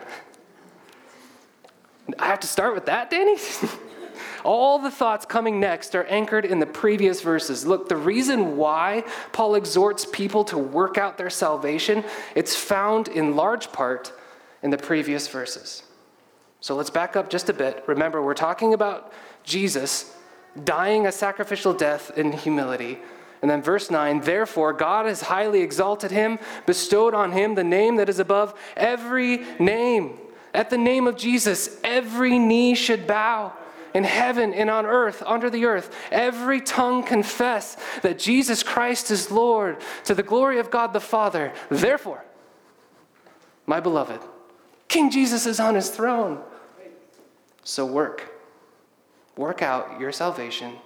I 2.18 2.26
have 2.26 2.40
to 2.40 2.46
start 2.46 2.74
with 2.74 2.86
that, 2.86 3.10
Danny? 3.10 3.36
All 4.44 4.78
the 4.78 4.90
thoughts 4.90 5.26
coming 5.26 5.58
next 5.58 5.94
are 5.94 6.04
anchored 6.04 6.44
in 6.44 6.60
the 6.60 6.66
previous 6.66 7.20
verses. 7.20 7.66
Look, 7.66 7.88
the 7.88 7.96
reason 7.96 8.56
why 8.56 9.04
Paul 9.32 9.56
exhorts 9.56 10.06
people 10.12 10.44
to 10.44 10.58
work 10.58 10.98
out 10.98 11.18
their 11.18 11.30
salvation, 11.30 12.04
it's 12.34 12.54
found 12.54 13.08
in 13.08 13.34
large 13.34 13.72
part 13.72 14.12
in 14.62 14.70
the 14.70 14.78
previous 14.78 15.26
verses. 15.26 15.82
So 16.60 16.74
let's 16.74 16.90
back 16.90 17.16
up 17.16 17.28
just 17.28 17.48
a 17.48 17.52
bit. 17.52 17.84
Remember, 17.86 18.22
we're 18.22 18.34
talking 18.34 18.72
about 18.72 19.12
Jesus 19.42 20.15
dying 20.64 21.06
a 21.06 21.12
sacrificial 21.12 21.74
death 21.74 22.16
in 22.16 22.32
humility. 22.32 22.98
And 23.42 23.50
then 23.50 23.62
verse 23.62 23.90
9, 23.90 24.20
therefore, 24.20 24.72
God 24.72 25.06
has 25.06 25.22
highly 25.22 25.60
exalted 25.60 26.10
him, 26.10 26.38
bestowed 26.64 27.14
on 27.14 27.32
him 27.32 27.54
the 27.54 27.64
name 27.64 27.96
that 27.96 28.08
is 28.08 28.18
above 28.18 28.58
every 28.76 29.44
name. 29.58 30.18
At 30.54 30.70
the 30.70 30.78
name 30.78 31.06
of 31.06 31.16
Jesus, 31.16 31.78
every 31.84 32.38
knee 32.38 32.74
should 32.74 33.06
bow 33.06 33.52
in 33.94 34.04
heaven 34.04 34.52
and 34.52 34.68
on 34.68 34.84
earth, 34.84 35.22
under 35.26 35.48
the 35.48 35.64
earth, 35.64 35.94
every 36.10 36.60
tongue 36.60 37.02
confess 37.02 37.76
that 38.02 38.18
Jesus 38.18 38.62
Christ 38.62 39.10
is 39.10 39.30
Lord 39.30 39.78
to 40.04 40.14
the 40.14 40.22
glory 40.22 40.58
of 40.58 40.70
God 40.70 40.92
the 40.92 41.00
Father. 41.00 41.52
Therefore, 41.70 42.24
my 43.64 43.80
beloved, 43.80 44.20
King 44.88 45.10
Jesus 45.10 45.46
is 45.46 45.60
on 45.60 45.74
his 45.74 45.88
throne. 45.90 46.42
So 47.64 47.84
work. 47.86 48.35
Work 49.36 49.62
out 49.62 50.00
your 50.00 50.12
salvation 50.12 50.76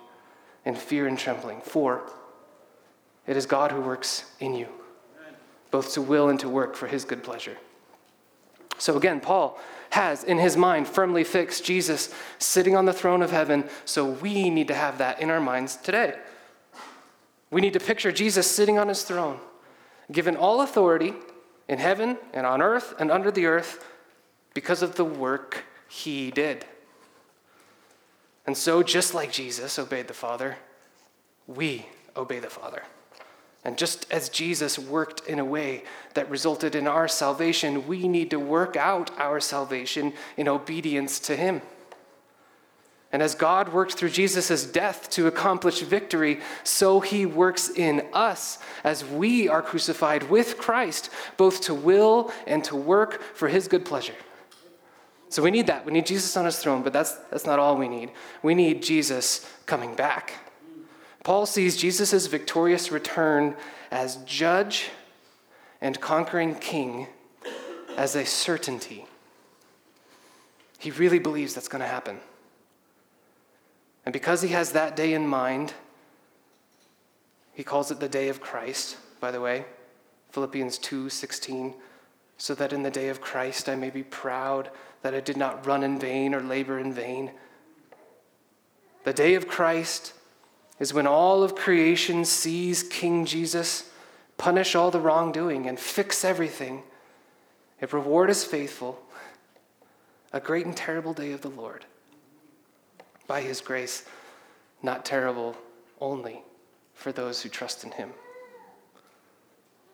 in 0.65 0.75
fear 0.75 1.07
and 1.07 1.19
trembling. 1.19 1.61
For 1.61 2.03
it 3.27 3.37
is 3.37 3.47
God 3.47 3.73
who 3.73 3.81
works 3.81 4.25
in 4.41 4.55
you, 4.55 4.69
both 5.71 5.95
to 5.95 6.03
will 6.03 6.29
and 6.29 6.41
to 6.41 6.49
work 6.49 6.75
for 6.75 6.87
his 6.87 7.05
good 7.05 7.23
pleasure. 7.23 7.57
So 8.79 8.97
again, 8.97 9.21
Paul 9.21 9.59
has 9.91 10.25
in 10.25 10.39
his 10.39 10.57
mind 10.57 10.89
firmly 10.89 11.25
fixed 11.25 11.65
Jesus 11.65 12.15
sitting 12.39 12.77
on 12.77 12.87
the 12.87 12.93
throne 12.93 13.23
of 13.23 13.31
heaven, 13.31 13.69
so 13.85 14.07
we 14.07 14.51
need 14.51 14.69
to 14.69 14.75
have 14.75 14.99
that 14.99 15.21
in 15.21 15.31
our 15.31 15.41
minds 15.41 15.77
today. 15.77 16.15
We 17.51 17.61
need 17.61 17.73
to 17.75 17.81
picture 17.81 18.13
Jesus 18.13 18.51
sitting 18.51 18.79
on 18.79 18.89
his 18.89 19.03
throne, 19.03 19.39
given 20.11 20.37
all 20.37 20.61
authority 20.63 21.15
in 21.69 21.79
heaven 21.79 22.17
and 22.33 22.47
on 22.47 22.63
earth 22.63 22.95
and 22.99 23.11
under 23.11 23.31
the 23.31 23.47
earth 23.47 23.85
because 24.55 24.83
of 24.83 24.95
the 24.95 25.05
work 25.05 25.65
he 25.89 26.31
did. 26.31 26.65
And 28.51 28.57
so, 28.57 28.83
just 28.83 29.15
like 29.15 29.31
Jesus 29.31 29.79
obeyed 29.79 30.09
the 30.09 30.13
Father, 30.13 30.57
we 31.47 31.87
obey 32.17 32.41
the 32.41 32.51
Father. 32.51 32.83
And 33.65 33.79
just 33.79 34.11
as 34.11 34.29
Jesus 34.29 34.77
worked 34.77 35.25
in 35.29 35.39
a 35.39 35.45
way 35.45 35.85
that 36.15 36.29
resulted 36.29 36.75
in 36.75 36.89
our 36.89 37.07
salvation, 37.07 37.87
we 37.87 38.09
need 38.09 38.29
to 38.31 38.41
work 38.41 38.75
out 38.75 39.17
our 39.21 39.39
salvation 39.39 40.15
in 40.37 40.49
obedience 40.49 41.21
to 41.21 41.37
Him. 41.37 41.63
And 43.13 43.23
as 43.23 43.37
God 43.37 43.73
worked 43.73 43.95
through 43.95 44.11
Jesus' 44.11 44.67
death 44.67 45.09
to 45.11 45.29
accomplish 45.29 45.83
victory, 45.83 46.41
so 46.65 46.99
He 46.99 47.27
works 47.27 47.71
in 47.71 48.05
us 48.13 48.59
as 48.83 49.05
we 49.05 49.49
are 49.49 49.63
crucified 49.63 50.29
with 50.29 50.59
Christ, 50.59 51.09
both 51.37 51.61
to 51.61 51.75
will 51.75 52.33
and 52.49 52.65
to 52.65 52.75
work 52.75 53.23
for 53.23 53.47
His 53.47 53.69
good 53.69 53.85
pleasure. 53.85 54.17
So 55.31 55.43
we 55.43 55.53
need 55.53 55.69
that. 55.69 55.87
We 55.87 55.93
need 55.93 56.07
Jesus 56.07 56.37
on 56.37 56.45
His 56.45 56.59
throne, 56.59 56.83
but 56.83 56.93
that's, 56.93 57.15
that's 57.31 57.47
not 57.47 57.59
all 57.59 57.77
we 57.77 57.89
need. 57.89 58.11
We 58.43 58.55
need 58.55 58.83
Jesus 58.83 59.49
coming 59.65 59.95
back. 59.95 60.35
Paul 61.23 61.47
sees 61.47 61.77
Jesus' 61.77 62.27
victorious 62.27 62.91
return 62.91 63.55
as 63.91 64.17
judge 64.27 64.91
and 65.81 66.01
conquering 66.01 66.57
king 66.57 67.07
as 67.97 68.17
a 68.17 68.27
certainty. 68.27 69.07
He 70.79 70.91
really 70.91 71.19
believes 71.19 71.55
that's 71.55 71.69
going 71.69 71.83
to 71.83 71.89
happen. 71.89 72.19
And 74.05 74.13
because 74.13 74.43
he 74.43 74.49
has 74.49 74.73
that 74.73 74.97
day 74.97 75.13
in 75.13 75.27
mind, 75.27 75.75
he 77.53 77.63
calls 77.63 77.91
it 77.91 78.01
the 78.01 78.09
day 78.09 78.29
of 78.29 78.41
Christ, 78.41 78.97
by 79.21 79.31
the 79.31 79.41
way, 79.41 79.67
Philippians 80.31 80.79
2:16, 80.79 81.75
so 82.39 82.55
that 82.55 82.73
in 82.73 82.83
the 82.83 82.91
day 82.91 83.09
of 83.11 83.21
Christ 83.21 83.69
I 83.69 83.77
may 83.77 83.91
be 83.91 84.03
proud 84.03 84.71
that 85.03 85.15
I 85.15 85.21
did 85.21 85.37
not 85.37 85.67
run 85.67 85.83
in 85.83 85.99
vain 85.99 86.35
or 86.35 86.41
labor 86.41 86.79
in 86.79 86.93
vain. 86.93 87.33
The 89.05 89.13
day 89.13 89.35
of 89.35 89.49
Christ 89.49 90.13
is 90.79 90.93
when 90.93 91.07
all 91.07 91.43
of 91.43 91.55
creation 91.55 92.25
sees 92.25 92.83
King 92.83 93.25
Jesus 93.25 93.91
punish 94.37 94.75
all 94.75 94.91
the 94.91 95.01
wrongdoing 95.01 95.67
and 95.67 95.79
fix 95.79 96.25
everything. 96.25 96.83
If 97.81 97.93
reward 97.93 98.31
is 98.31 98.45
faithful, 98.45 99.01
a 100.33 100.41
great 100.41 100.67
and 100.67 100.77
terrible 100.77 101.13
day 101.13 101.33
of 101.33 101.41
the 101.41 101.49
Lord. 101.49 101.85
By 103.27 103.41
his 103.41 103.61
grace, 103.61 104.05
not 104.83 105.05
terrible 105.05 105.57
only 106.01 106.43
for 106.95 107.13
those 107.13 107.43
who 107.43 107.49
trust 107.49 107.85
in 107.85 107.91
him. 107.93 108.11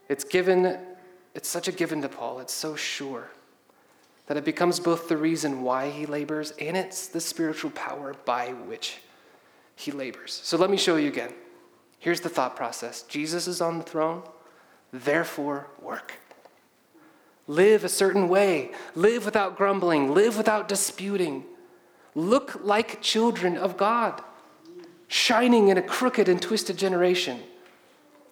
It's 0.08 0.24
given, 0.24 0.78
it's 1.34 1.48
such 1.48 1.68
a 1.68 1.72
given 1.72 2.02
to 2.02 2.08
Paul, 2.08 2.40
it's 2.40 2.52
so 2.52 2.76
sure 2.76 3.30
that 4.26 4.36
it 4.36 4.44
becomes 4.44 4.80
both 4.80 5.08
the 5.08 5.16
reason 5.16 5.62
why 5.62 5.90
he 5.90 6.06
labors 6.06 6.52
and 6.52 6.76
it's 6.76 7.06
the 7.06 7.20
spiritual 7.20 7.70
power 7.70 8.14
by 8.24 8.48
which 8.48 8.98
he 9.76 9.92
labors. 9.92 10.40
So 10.42 10.56
let 10.56 10.70
me 10.70 10.76
show 10.76 10.96
you 10.96 11.08
again. 11.08 11.32
Here's 11.98 12.20
the 12.20 12.28
thought 12.28 12.56
process 12.56 13.02
Jesus 13.02 13.46
is 13.46 13.60
on 13.60 13.78
the 13.78 13.84
throne, 13.84 14.22
therefore 14.92 15.68
work. 15.80 16.14
Live 17.48 17.84
a 17.84 17.88
certain 17.88 18.28
way, 18.28 18.72
live 18.96 19.24
without 19.24 19.56
grumbling, 19.56 20.12
live 20.12 20.36
without 20.36 20.66
disputing. 20.66 21.44
Look 22.14 22.64
like 22.64 23.02
children 23.02 23.56
of 23.56 23.76
God, 23.76 24.22
shining 25.06 25.68
in 25.68 25.78
a 25.78 25.82
crooked 25.82 26.28
and 26.28 26.42
twisted 26.42 26.76
generation 26.76 27.40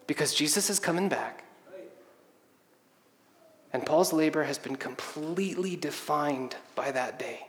because 0.06 0.34
Jesus 0.34 0.68
is 0.68 0.80
coming 0.80 1.08
back. 1.08 1.43
And 3.74 3.84
Paul's 3.84 4.12
labor 4.12 4.44
has 4.44 4.56
been 4.56 4.76
completely 4.76 5.74
defined 5.74 6.54
by 6.76 6.92
that 6.92 7.18
day. 7.18 7.48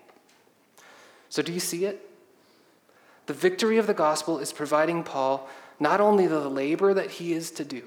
So, 1.29 1.44
do 1.44 1.53
you 1.53 1.60
see 1.60 1.86
it? 1.86 2.10
The 3.27 3.34
victory 3.34 3.77
of 3.77 3.86
the 3.86 3.94
gospel 3.94 4.39
is 4.39 4.51
providing 4.51 5.03
Paul 5.03 5.48
not 5.79 6.01
only 6.01 6.25
the 6.25 6.50
labor 6.50 6.96
that 6.96 7.12
he 7.12 7.34
is 7.34 7.51
to 7.51 7.63
do, 7.63 7.84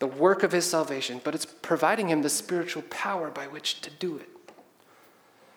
the 0.00 0.08
work 0.08 0.42
of 0.42 0.50
his 0.50 0.68
salvation, 0.68 1.20
but 1.22 1.32
it's 1.32 1.46
providing 1.46 2.08
him 2.08 2.22
the 2.22 2.28
spiritual 2.28 2.82
power 2.90 3.30
by 3.30 3.46
which 3.46 3.80
to 3.82 3.90
do 3.90 4.16
it. 4.16 4.28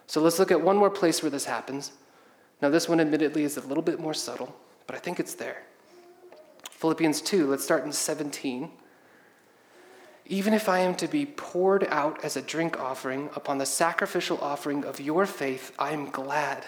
So 0.05 0.21
let's 0.21 0.37
look 0.37 0.51
at 0.51 0.61
one 0.61 0.77
more 0.77 0.91
place 0.91 1.23
where 1.23 1.31
this 1.31 1.45
happens. 1.45 1.93
Now, 2.61 2.69
this 2.69 2.87
one 2.87 2.99
admittedly 2.99 3.43
is 3.43 3.57
a 3.57 3.67
little 3.67 3.83
bit 3.83 3.99
more 3.99 4.13
subtle, 4.13 4.55
but 4.85 4.95
I 4.95 4.99
think 4.99 5.19
it's 5.19 5.33
there. 5.33 5.63
Philippians 6.69 7.21
2, 7.21 7.47
let's 7.47 7.63
start 7.63 7.85
in 7.85 7.91
17. 7.91 8.69
Even 10.27 10.53
if 10.53 10.67
I 10.67 10.79
am 10.79 10.95
to 10.95 11.07
be 11.07 11.25
poured 11.25 11.85
out 11.89 12.23
as 12.23 12.35
a 12.35 12.41
drink 12.41 12.79
offering 12.79 13.29
upon 13.35 13.59
the 13.59 13.65
sacrificial 13.65 14.39
offering 14.41 14.83
of 14.83 14.99
your 14.99 15.25
faith, 15.25 15.71
I 15.77 15.91
am 15.91 16.09
glad 16.09 16.65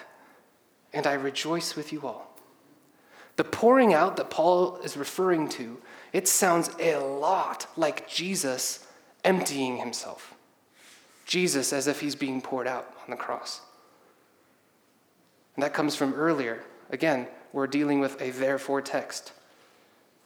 and 0.93 1.07
I 1.07 1.13
rejoice 1.13 1.75
with 1.75 1.91
you 1.91 2.05
all. 2.05 2.35
The 3.35 3.43
pouring 3.43 3.93
out 3.93 4.17
that 4.17 4.29
Paul 4.29 4.77
is 4.77 4.97
referring 4.97 5.49
to, 5.49 5.77
it 6.13 6.27
sounds 6.27 6.69
a 6.79 6.97
lot 6.97 7.67
like 7.75 8.07
Jesus 8.07 8.85
emptying 9.23 9.77
himself. 9.77 10.35
Jesus 11.25 11.73
as 11.73 11.87
if 11.87 11.99
he's 11.99 12.15
being 12.15 12.41
poured 12.41 12.67
out 12.67 12.93
on 13.03 13.09
the 13.09 13.15
cross. 13.15 13.61
And 15.55 15.63
that 15.63 15.73
comes 15.73 15.95
from 15.95 16.13
earlier. 16.13 16.63
Again, 16.89 17.27
we're 17.53 17.67
dealing 17.67 17.99
with 17.99 18.21
a 18.21 18.31
therefore 18.31 18.81
text. 18.81 19.33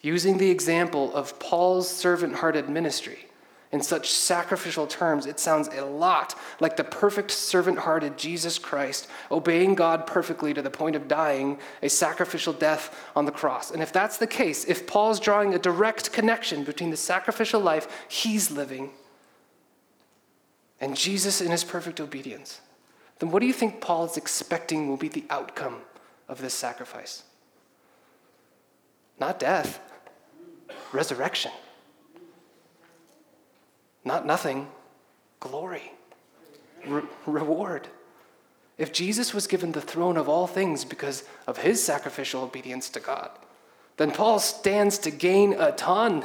Using 0.02 0.38
the 0.38 0.50
example 0.50 1.14
of 1.14 1.38
Paul's 1.40 1.90
servant 1.90 2.36
hearted 2.36 2.70
ministry, 2.70 3.28
in 3.72 3.82
such 3.82 4.12
sacrificial 4.12 4.86
terms, 4.86 5.26
it 5.26 5.40
sounds 5.40 5.70
a 5.70 5.86
lot 5.86 6.38
like 6.60 6.76
the 6.76 6.84
perfect 6.84 7.32
servant 7.32 7.80
hearted 7.80 8.18
Jesus 8.18 8.60
Christ, 8.60 9.08
obeying 9.32 9.76
God 9.76 10.06
perfectly 10.06 10.54
to 10.54 10.62
the 10.62 10.70
point 10.70 10.96
of 10.96 11.08
dying 11.08 11.58
a 11.82 11.88
sacrificial 11.88 12.52
death 12.52 13.10
on 13.16 13.26
the 13.26 13.32
cross. 13.32 13.72
And 13.72 13.82
if 13.82 13.94
that's 13.94 14.18
the 14.18 14.28
case, 14.28 14.66
if 14.66 14.86
Paul's 14.86 15.22
drawing 15.22 15.54
a 15.54 15.60
direct 15.60 16.12
connection 16.12 16.66
between 16.66 16.90
the 16.90 16.98
sacrificial 16.98 17.62
life 17.62 17.88
he's 18.10 18.52
living 18.52 18.92
and 20.82 20.98
Jesus 20.98 21.40
in 21.40 21.52
his 21.52 21.64
perfect 21.64 22.02
obedience, 22.02 22.60
then 23.20 23.32
what 23.32 23.40
do 23.40 23.46
you 23.46 23.54
think 23.54 23.80
Paul 23.80 24.06
is 24.06 24.18
expecting 24.18 24.90
will 24.90 24.98
be 24.98 25.08
the 25.08 25.26
outcome 25.30 25.78
of 26.28 26.42
this 26.42 26.56
sacrifice? 26.56 27.24
Not 29.18 29.40
death, 29.40 29.80
resurrection. 30.94 31.52
Not 34.04 34.26
nothing, 34.26 34.68
glory, 35.40 35.92
re- 36.86 37.04
reward. 37.26 37.88
If 38.78 38.92
Jesus 38.92 39.34
was 39.34 39.46
given 39.46 39.74
the 39.74 39.82
throne 39.82 40.18
of 40.18 40.28
all 40.28 40.48
things 40.48 40.86
because 40.86 41.24
of 41.46 41.58
his 41.58 41.84
sacrificial 41.84 42.42
obedience 42.42 42.90
to 42.90 43.00
God, 43.00 43.30
then 43.98 44.12
Paul 44.12 44.40
stands 44.40 44.98
to 45.00 45.12
gain 45.12 45.54
a 45.54 45.72
ton 45.74 46.24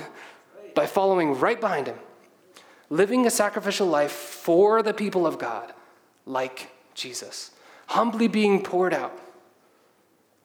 by 0.74 0.86
following 0.86 1.38
right 1.38 1.60
behind 1.60 1.86
him, 1.86 1.98
living 2.88 3.26
a 3.26 3.30
sacrificial 3.30 3.86
life 3.86 4.12
for 4.12 4.82
the 4.82 4.94
people 4.94 5.26
of 5.26 5.38
God, 5.38 5.74
like 6.24 6.70
Jesus, 6.94 7.50
humbly 7.88 8.28
being 8.28 8.62
poured 8.62 8.94
out, 8.94 9.18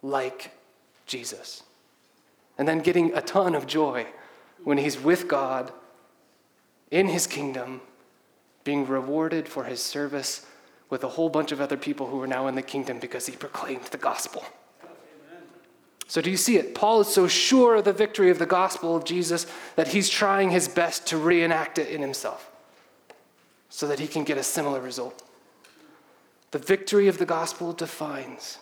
like 0.02 0.52
Jesus, 1.06 1.64
and 2.62 2.68
then 2.68 2.78
getting 2.78 3.12
a 3.16 3.22
ton 3.22 3.56
of 3.56 3.66
joy 3.66 4.06
when 4.64 4.78
he's 4.78 5.02
with 5.02 5.28
God 5.28 5.74
in 6.92 7.08
his 7.08 7.26
kingdom, 7.26 7.82
being 8.64 8.86
rewarded 8.86 9.48
for 9.48 9.64
his 9.64 9.82
service 9.82 10.46
with 10.88 11.04
a 11.04 11.08
whole 11.08 11.28
bunch 11.28 11.52
of 11.52 11.60
other 11.60 11.76
people 11.76 12.06
who 12.06 12.22
are 12.22 12.28
now 12.28 12.46
in 12.46 12.54
the 12.54 12.62
kingdom 12.62 13.00
because 13.00 13.26
he 13.26 13.36
proclaimed 13.36 13.86
the 13.86 13.98
gospel. 13.98 14.46
So, 16.06 16.22
do 16.22 16.30
you 16.30 16.38
see 16.38 16.58
it? 16.58 16.76
Paul 16.76 17.02
is 17.02 17.08
so 17.08 17.28
sure 17.28 17.78
of 17.78 17.86
the 17.86 17.94
victory 17.94 18.30
of 18.30 18.38
the 18.38 18.46
gospel 18.46 18.96
of 18.96 19.06
Jesus 19.06 19.48
that 19.76 19.88
he's 19.88 20.08
trying 20.08 20.52
his 20.52 20.68
best 20.68 21.08
to 21.08 21.18
reenact 21.18 21.80
it 21.80 21.90
in 21.90 22.00
himself 22.00 22.52
so 23.70 23.88
that 23.88 24.00
he 24.00 24.06
can 24.06 24.24
get 24.24 24.38
a 24.38 24.44
similar 24.44 24.80
result. 24.80 25.24
The 26.52 26.60
victory 26.60 27.08
of 27.08 27.18
the 27.18 27.26
gospel 27.26 27.74
defines 27.74 28.60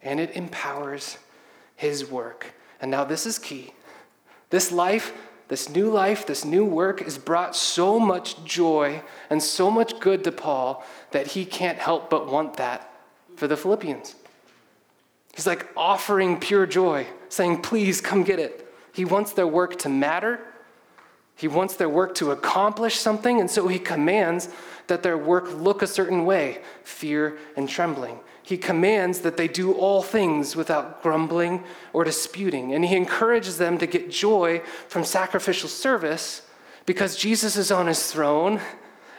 and 0.00 0.20
it 0.20 0.36
empowers 0.36 1.18
his 1.74 2.08
work. 2.08 2.54
And 2.84 2.90
now, 2.90 3.02
this 3.02 3.24
is 3.24 3.38
key. 3.38 3.72
This 4.50 4.70
life 4.70 5.14
this 5.48 5.70
new 5.70 5.90
life, 5.90 6.26
this 6.26 6.44
new 6.44 6.64
work 6.64 7.00
has 7.00 7.18
brought 7.18 7.54
so 7.54 8.00
much 8.00 8.42
joy 8.44 9.02
and 9.30 9.42
so 9.42 9.70
much 9.70 10.00
good 10.00 10.24
to 10.24 10.32
Paul 10.32 10.84
that 11.10 11.28
he 11.28 11.44
can't 11.44 11.78
help 11.78 12.08
but 12.08 12.30
want 12.30 12.56
that 12.56 12.90
for 13.36 13.46
the 13.46 13.56
Philippians. 13.56 14.16
He's 15.34 15.46
like 15.46 15.66
offering 15.76 16.40
pure 16.40 16.66
joy, 16.66 17.06
saying, 17.28 17.62
Please 17.62 18.00
come 18.00 18.22
get 18.22 18.38
it. 18.38 18.70
He 18.92 19.04
wants 19.04 19.32
their 19.32 19.46
work 19.46 19.78
to 19.80 19.88
matter. 19.88 20.40
He 21.36 21.48
wants 21.48 21.74
their 21.76 21.88
work 21.88 22.14
to 22.16 22.30
accomplish 22.30 22.96
something, 22.96 23.40
and 23.40 23.50
so 23.50 23.68
he 23.68 23.78
commands 23.78 24.48
that 24.86 25.02
their 25.02 25.18
work 25.18 25.52
look 25.52 25.82
a 25.82 25.86
certain 25.86 26.24
way 26.24 26.60
fear 26.84 27.38
and 27.56 27.68
trembling. 27.68 28.20
He 28.42 28.58
commands 28.58 29.20
that 29.20 29.36
they 29.36 29.48
do 29.48 29.72
all 29.72 30.02
things 30.02 30.54
without 30.54 31.02
grumbling 31.02 31.64
or 31.92 32.04
disputing, 32.04 32.74
and 32.74 32.84
he 32.84 32.94
encourages 32.94 33.58
them 33.58 33.78
to 33.78 33.86
get 33.86 34.10
joy 34.10 34.60
from 34.88 35.04
sacrificial 35.04 35.68
service 35.68 36.42
because 36.86 37.16
Jesus 37.16 37.56
is 37.56 37.70
on 37.70 37.86
his 37.86 38.12
throne 38.12 38.60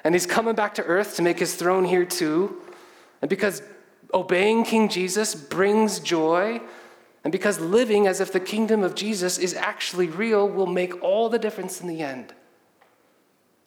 and 0.04 0.14
he's 0.14 0.28
coming 0.28 0.54
back 0.54 0.76
to 0.76 0.84
earth 0.84 1.16
to 1.16 1.24
make 1.24 1.40
his 1.40 1.56
throne 1.56 1.84
here 1.84 2.06
too. 2.06 2.62
And 3.22 3.30
because 3.30 3.64
obeying 4.14 4.64
King 4.64 4.88
Jesus 4.88 5.34
brings 5.34 6.00
joy, 6.00 6.62
and 7.26 7.32
because 7.32 7.60
living 7.60 8.06
as 8.06 8.22
if 8.22 8.32
the 8.32 8.40
kingdom 8.40 8.84
of 8.84 8.94
Jesus 8.94 9.40
is 9.40 9.56
actually 9.56 10.08
real 10.08 10.48
will 10.48 10.68
make 10.68 11.04
all 11.04 11.28
the 11.28 11.40
difference 11.40 11.82
in 11.82 11.88
the 11.88 12.02
end. 12.02 12.32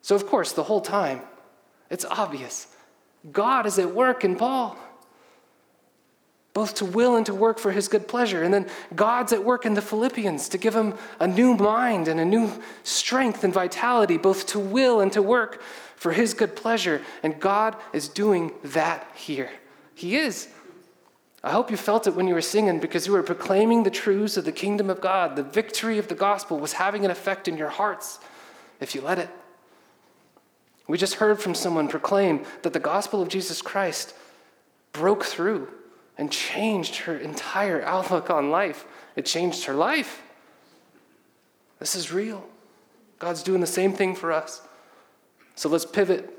So, 0.01 0.15
of 0.15 0.29
course, 0.29 0.53
the 0.53 0.63
whole 0.63 0.81
time, 0.81 1.23
it's 1.91 2.05
obvious 2.05 2.69
God 3.33 3.67
is 3.67 3.77
at 3.81 3.93
work 3.93 4.23
in 4.23 4.37
Paul, 4.37 4.79
both 6.55 6.77
to 6.77 6.85
will 6.85 7.17
and 7.17 7.27
to 7.27 7.35
work 7.35 7.59
for 7.59 7.73
his 7.73 7.89
good 7.89 8.07
pleasure. 8.07 8.45
And 8.45 8.55
then 8.55 8.69
God's 8.95 9.33
at 9.33 9.43
work 9.43 9.67
in 9.67 9.75
the 9.75 9.83
Philippians 9.83 10.49
to 10.51 10.59
give 10.59 10.73
them 10.73 10.95
a 11.19 11.27
new 11.27 11.57
mind 11.57 12.07
and 12.07 12.21
a 12.21 12.25
new 12.25 12.53
strength 12.85 13.43
and 13.43 13.53
vitality, 13.53 14.19
both 14.19 14.47
to 14.47 14.61
will 14.61 15.01
and 15.01 15.13
to 15.15 15.21
work 15.21 15.61
for 15.97 16.13
his 16.13 16.33
good 16.33 16.55
pleasure. 16.55 17.03
And 17.25 17.41
God 17.41 17.75
is 17.93 18.07
doing 18.07 18.53
that 18.63 19.11
here. 19.17 19.51
He 19.97 20.17
is. 20.17 20.47
I 21.43 21.53
hope 21.53 21.71
you 21.71 21.77
felt 21.77 22.07
it 22.07 22.15
when 22.15 22.27
you 22.27 22.35
were 22.35 22.41
singing 22.41 22.81
because 22.81 23.07
you 23.07 23.13
were 23.13 23.23
proclaiming 23.23 23.85
the 23.85 23.91
truths 23.91 24.37
of 24.37 24.45
the 24.45 24.53
kingdom 24.53 24.91
of 24.91 25.01
God. 25.01 25.37
The 25.37 25.45
victory 25.45 25.99
of 25.99 26.09
the 26.09 26.15
gospel 26.15 26.59
was 26.59 26.73
having 26.75 27.05
an 27.05 27.11
effect 27.11 27.47
in 27.47 27.57
your 27.57 27.69
hearts 27.69 28.19
if 28.81 28.95
you 28.95 29.01
let 29.01 29.19
it. 29.19 29.31
We 30.89 30.99
just 30.99 31.15
heard 31.15 31.39
from 31.41 31.55
someone 31.55 31.87
proclaim 31.87 32.45
that 32.63 32.73
the 32.73 32.81
gospel 32.81 33.23
of 33.23 33.29
Jesus 33.29 33.63
Christ 33.63 34.15
broke 34.93 35.25
through 35.25 35.69
and 36.17 36.33
changed 36.33 36.97
her 36.97 37.17
entire 37.17 37.85
outlook 37.85 38.31
on 38.31 38.51
life. 38.51 38.85
It 39.15 39.27
changed 39.27 39.65
her 39.65 39.75
life. 39.75 40.23
This 41.79 41.95
is 41.95 42.11
real. 42.11 42.45
God's 43.19 43.43
doing 43.43 43.61
the 43.61 43.67
same 43.67 43.93
thing 43.93 44.15
for 44.17 44.33
us. 44.33 44.63
So 45.55 45.69
let's 45.69 45.85
pivot 45.85 46.35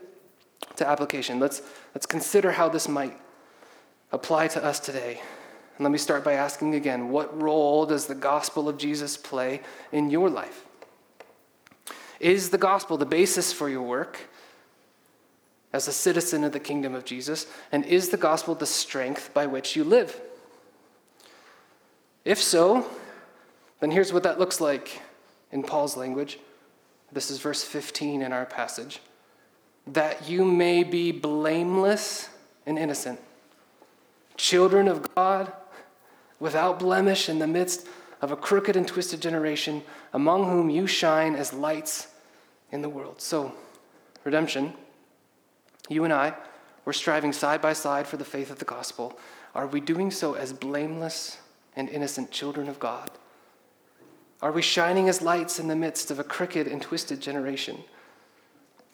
to 0.76 0.88
application. 0.88 1.40
Let's, 1.40 1.62
let's 1.94 2.06
consider 2.06 2.52
how 2.52 2.68
this 2.68 2.90
might 2.90 3.18
apply 4.12 4.48
to 4.50 4.64
us 4.64 4.80
today. 4.80 5.22
And 5.78 5.86
let 5.86 5.92
me 5.92 5.98
start 5.98 6.24
by 6.24 6.34
asking 6.34 6.76
again 6.76 7.10
what 7.10 7.42
role 7.42 7.86
does 7.86 8.08
the 8.08 8.16
gospel 8.16 8.68
of 8.68 8.78
Jesus 8.78 9.18
play 9.18 9.62
in 9.92 10.10
your 10.10 10.30
life? 10.30 10.66
Is 12.20 12.50
the 12.50 12.58
gospel 12.58 12.98
the 12.98 13.06
basis 13.06 13.54
for 13.54 13.70
your 13.70 13.82
work 13.82 14.20
as 15.72 15.88
a 15.88 15.94
citizen 15.94 16.44
of 16.44 16.52
the 16.52 16.60
kingdom 16.60 16.96
of 16.96 17.06
Jesus? 17.06 17.48
And 17.72 17.86
is 17.86 18.10
the 18.10 18.18
gospel 18.18 18.56
the 18.56 18.66
strength 18.66 19.34
by 19.34 19.46
which 19.46 19.76
you 19.76 19.84
live? 19.84 20.20
If 22.26 22.42
so, 22.42 22.86
then 23.80 23.92
here's 23.92 24.12
what 24.12 24.24
that 24.24 24.38
looks 24.38 24.60
like 24.60 25.02
in 25.52 25.64
Paul's 25.64 25.96
language. 25.96 26.40
This 27.12 27.32
is 27.32 27.40
verse 27.40 27.64
15 27.64 28.22
in 28.22 28.34
our 28.34 28.46
passage 28.46 29.00
that 29.88 30.30
you 30.30 30.46
may 30.46 30.84
be 30.84 31.12
blameless 31.12 32.30
and 32.66 32.78
innocent 32.78 33.20
children 34.40 34.88
of 34.88 35.14
God, 35.16 35.52
without 36.40 36.80
blemish 36.80 37.28
in 37.28 37.40
the 37.40 37.48
midst 37.48 37.86
of 38.22 38.32
a 38.32 38.38
crooked 38.38 38.78
and 38.78 38.88
twisted 38.88 39.22
generation, 39.22 39.84
among 40.14 40.46
whom 40.46 40.70
you 40.70 40.88
shine 40.88 41.36
as 41.36 41.54
lights 41.54 42.08
in 42.72 42.82
the 42.82 42.90
world. 42.90 43.22
So, 43.22 43.54
redemption, 44.24 44.74
you 45.90 46.06
and 46.06 46.14
I, 46.14 46.34
we're 46.86 46.94
striving 46.94 47.34
side 47.34 47.62
by 47.62 47.74
side 47.74 48.08
for 48.08 48.16
the 48.16 48.26
faith 48.26 48.50
of 48.50 48.60
the 48.60 48.66
gospel. 48.66 49.20
Are 49.54 49.68
we 49.68 49.82
doing 49.82 50.10
so 50.10 50.36
as 50.36 50.54
blameless 50.54 51.38
and 51.76 51.90
innocent 51.90 52.32
children 52.32 52.70
of 52.70 52.80
God? 52.80 53.12
Are 54.42 54.54
we 54.54 54.62
shining 54.62 55.10
as 55.10 55.22
lights 55.22 55.60
in 55.60 55.68
the 55.68 55.76
midst 55.76 56.12
of 56.12 56.20
a 56.20 56.24
crooked 56.24 56.66
and 56.66 56.82
twisted 56.82 57.20
generation? 57.20 57.84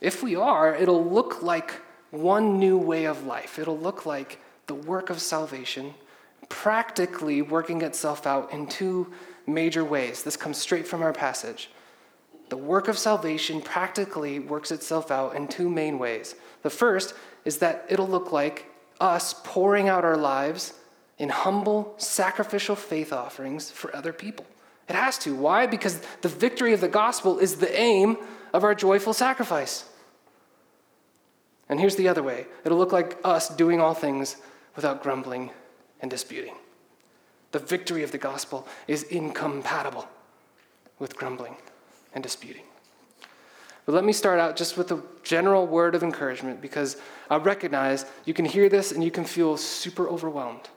If 0.02 0.24
we 0.24 0.36
are, 0.36 0.76
it'll 0.76 1.06
look 1.06 1.44
like 1.44 1.82
one 2.10 2.58
new 2.58 2.80
way 2.80 3.06
of 3.06 3.28
life. 3.28 3.60
It'll 3.60 3.78
look 3.78 4.08
like 4.08 4.40
the 4.68 4.76
work 4.76 5.10
of 5.10 5.22
salvation 5.22 5.94
practically 6.50 7.42
working 7.42 7.82
itself 7.82 8.28
out 8.28 8.52
in 8.52 8.68
two 8.68 9.12
major 9.48 9.84
ways. 9.84 10.24
This 10.24 10.38
comes 10.38 10.58
straight 10.58 10.88
from 10.88 11.02
our 11.02 11.14
passage. 11.14 11.70
The 12.50 12.58
work 12.58 12.88
of 12.88 12.98
salvation 12.98 13.62
practically 13.62 14.40
works 14.40 14.72
itself 14.72 15.10
out 15.10 15.36
in 15.36 15.48
two 15.48 15.70
main 15.70 15.98
ways. 15.98 16.36
The 16.62 16.70
first 16.70 17.16
is 17.44 17.58
that 17.58 17.86
it'll 17.90 18.08
look 18.08 18.32
like 18.32 18.72
us 19.00 19.34
pouring 19.44 19.90
out 19.90 20.06
our 20.06 20.18
lives 20.18 20.74
in 21.18 21.30
humble, 21.30 21.96
sacrificial 21.98 22.76
faith 22.76 23.12
offerings 23.12 23.72
for 23.72 23.96
other 23.96 24.14
people. 24.14 24.46
It 24.88 24.96
has 24.96 25.18
to. 25.20 25.36
Why? 25.36 25.66
Because 25.66 26.02
the 26.22 26.30
victory 26.30 26.74
of 26.74 26.82
the 26.82 26.88
gospel 26.88 27.40
is 27.40 27.56
the 27.56 27.80
aim 27.80 28.18
of 28.54 28.64
our 28.64 28.76
joyful 28.76 29.14
sacrifice. 29.14 29.86
And 31.68 31.80
here's 31.80 31.96
the 31.96 32.08
other 32.08 32.22
way 32.22 32.46
it'll 32.64 32.78
look 32.78 32.92
like 32.92 33.18
us 33.24 33.50
doing 33.50 33.82
all 33.82 33.96
things 33.96 34.38
without 34.76 35.02
grumbling 35.02 35.52
and 36.02 36.12
disputing. 36.12 36.56
The 37.52 37.60
victory 37.60 38.04
of 38.04 38.12
the 38.12 38.18
gospel 38.18 38.68
is 38.88 39.04
incompatible 39.04 40.08
with 41.00 41.16
grumbling 41.16 41.56
and 42.14 42.24
disputing. 42.24 42.64
But 43.86 43.94
let 43.94 44.04
me 44.04 44.14
start 44.14 44.40
out 44.40 44.56
just 44.56 44.78
with 44.78 44.92
a 44.92 45.02
general 45.24 45.68
word 45.68 45.94
of 45.94 46.04
encouragement 46.04 46.62
because 46.62 46.98
I 47.30 47.38
recognize 47.38 48.06
you 48.26 48.34
can 48.34 48.46
hear 48.46 48.68
this 48.68 48.92
and 48.92 49.04
you 49.04 49.12
can 49.12 49.26
feel 49.26 49.58
super 49.58 50.08
overwhelmed. 50.10 50.70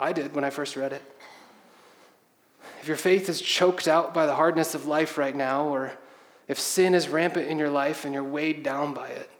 I 0.00 0.12
did 0.12 0.34
when 0.34 0.44
I 0.44 0.50
first 0.50 0.74
read 0.74 0.94
it. 0.94 1.02
If 2.80 2.88
your 2.88 2.96
faith 2.96 3.28
is 3.28 3.42
choked 3.42 3.86
out 3.86 4.14
by 4.14 4.24
the 4.24 4.34
hardness 4.34 4.74
of 4.74 4.86
life 4.86 5.18
right 5.18 5.36
now, 5.36 5.66
or 5.66 5.92
if 6.48 6.58
sin 6.58 6.94
is 6.94 7.10
rampant 7.10 7.46
in 7.46 7.58
your 7.58 7.68
life 7.68 8.06
and 8.06 8.14
you're 8.14 8.24
weighed 8.24 8.62
down 8.62 8.94
by 8.94 9.08
it, 9.08 9.30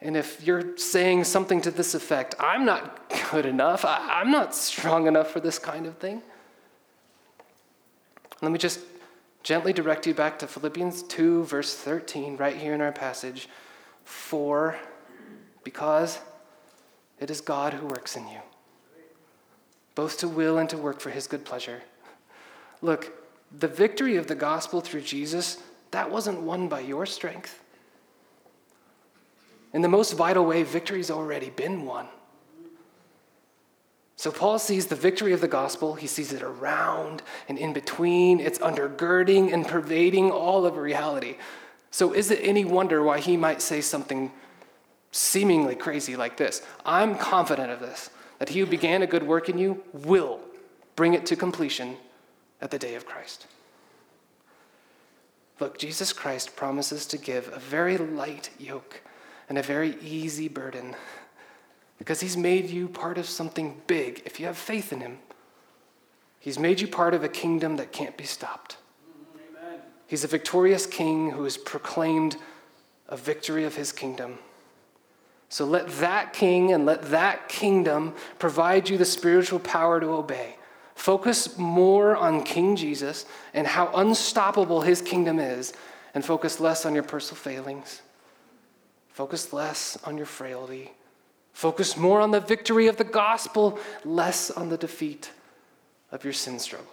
and 0.00 0.16
if 0.16 0.44
you're 0.46 0.76
saying 0.76 1.24
something 1.24 1.60
to 1.62 1.70
this 1.70 1.94
effect, 1.94 2.34
I'm 2.38 2.64
not 2.64 3.12
good 3.30 3.46
enough, 3.46 3.84
I, 3.84 4.20
am 4.20 4.30
not 4.30 4.54
strong 4.54 5.06
enough 5.06 5.30
for 5.30 5.40
this 5.40 5.58
kind 5.58 5.86
of 5.86 5.98
thing, 5.98 6.22
let 8.40 8.52
me 8.52 8.58
just 8.58 8.80
gently 9.42 9.72
direct 9.72 10.06
you 10.06 10.14
back 10.14 10.38
to 10.38 10.46
Philippians 10.46 11.02
2, 11.04 11.44
verse 11.44 11.74
13, 11.74 12.36
right 12.36 12.56
here 12.56 12.74
in 12.74 12.80
our 12.80 12.92
passage. 12.92 13.48
For, 14.04 14.76
because 15.64 16.18
it 17.18 17.30
is 17.30 17.40
God 17.40 17.74
who 17.74 17.86
works 17.86 18.16
in 18.16 18.28
you, 18.28 18.38
both 19.94 20.18
to 20.18 20.28
will 20.28 20.58
and 20.58 20.68
to 20.70 20.78
work 20.78 21.00
for 21.00 21.10
his 21.10 21.26
good 21.26 21.44
pleasure. 21.44 21.82
Look, 22.80 23.12
the 23.58 23.68
victory 23.68 24.16
of 24.16 24.28
the 24.28 24.34
gospel 24.34 24.80
through 24.80 25.00
Jesus, 25.00 25.58
that 25.90 26.10
wasn't 26.10 26.42
won 26.42 26.68
by 26.68 26.80
your 26.80 27.06
strength. 27.06 27.60
In 29.72 29.82
the 29.82 29.88
most 29.88 30.12
vital 30.12 30.44
way, 30.44 30.62
victory's 30.62 31.10
already 31.10 31.50
been 31.50 31.84
won. 31.84 32.08
So 34.16 34.32
Paul 34.32 34.58
sees 34.58 34.86
the 34.86 34.96
victory 34.96 35.32
of 35.32 35.40
the 35.40 35.48
gospel. 35.48 35.94
He 35.94 36.08
sees 36.08 36.32
it 36.32 36.42
around 36.42 37.22
and 37.48 37.56
in 37.56 37.72
between. 37.72 38.40
It's 38.40 38.58
undergirding 38.58 39.52
and 39.52 39.66
pervading 39.66 40.32
all 40.32 40.66
of 40.66 40.76
reality. 40.76 41.36
So 41.90 42.12
is 42.12 42.30
it 42.30 42.40
any 42.42 42.64
wonder 42.64 43.02
why 43.02 43.20
he 43.20 43.36
might 43.36 43.62
say 43.62 43.80
something 43.80 44.32
seemingly 45.12 45.76
crazy 45.76 46.16
like 46.16 46.36
this? 46.36 46.62
I'm 46.84 47.16
confident 47.16 47.70
of 47.70 47.78
this, 47.80 48.10
that 48.40 48.48
he 48.48 48.60
who 48.60 48.66
began 48.66 49.02
a 49.02 49.06
good 49.06 49.22
work 49.22 49.48
in 49.48 49.56
you 49.56 49.84
will 49.92 50.40
bring 50.96 51.14
it 51.14 51.24
to 51.26 51.36
completion 51.36 51.96
at 52.60 52.72
the 52.72 52.78
day 52.78 52.96
of 52.96 53.06
Christ. 53.06 53.46
Look, 55.60 55.78
Jesus 55.78 56.12
Christ 56.12 56.56
promises 56.56 57.06
to 57.06 57.18
give 57.18 57.48
a 57.52 57.58
very 57.58 57.96
light 57.96 58.50
yoke 58.58 59.02
and 59.48 59.58
a 59.58 59.62
very 59.62 59.96
easy 60.02 60.48
burden 60.48 60.94
because 61.98 62.20
he's 62.20 62.36
made 62.36 62.70
you 62.70 62.88
part 62.88 63.18
of 63.18 63.26
something 63.26 63.80
big 63.86 64.22
if 64.24 64.38
you 64.38 64.46
have 64.46 64.56
faith 64.56 64.92
in 64.92 65.00
him. 65.00 65.18
He's 66.38 66.58
made 66.58 66.80
you 66.80 66.86
part 66.86 67.14
of 67.14 67.24
a 67.24 67.28
kingdom 67.28 67.76
that 67.76 67.92
can't 67.92 68.16
be 68.16 68.24
stopped. 68.24 68.76
Amen. 69.60 69.80
He's 70.06 70.22
a 70.22 70.28
victorious 70.28 70.86
king 70.86 71.32
who 71.32 71.44
has 71.44 71.56
proclaimed 71.56 72.36
a 73.08 73.16
victory 73.16 73.64
of 73.64 73.74
his 73.74 73.90
kingdom. 73.90 74.38
So 75.48 75.64
let 75.64 75.88
that 75.98 76.32
king 76.34 76.72
and 76.72 76.84
let 76.84 77.10
that 77.10 77.48
kingdom 77.48 78.14
provide 78.38 78.88
you 78.88 78.98
the 78.98 79.04
spiritual 79.04 79.58
power 79.58 79.98
to 79.98 80.08
obey. 80.08 80.56
Focus 80.94 81.56
more 81.56 82.16
on 82.16 82.42
King 82.42 82.76
Jesus 82.76 83.24
and 83.54 83.66
how 83.66 83.90
unstoppable 83.94 84.82
his 84.82 85.00
kingdom 85.00 85.38
is, 85.38 85.72
and 86.12 86.24
focus 86.24 86.58
less 86.60 86.84
on 86.84 86.92
your 86.92 87.04
personal 87.04 87.40
failings 87.40 88.02
Focus 89.18 89.52
less 89.52 89.98
on 90.04 90.16
your 90.16 90.26
frailty. 90.26 90.92
Focus 91.52 91.96
more 91.96 92.20
on 92.20 92.30
the 92.30 92.38
victory 92.38 92.86
of 92.86 92.98
the 92.98 93.02
gospel, 93.02 93.76
less 94.04 94.48
on 94.48 94.68
the 94.68 94.76
defeat 94.76 95.32
of 96.12 96.22
your 96.22 96.32
sin 96.32 96.60
struggle. 96.60 96.86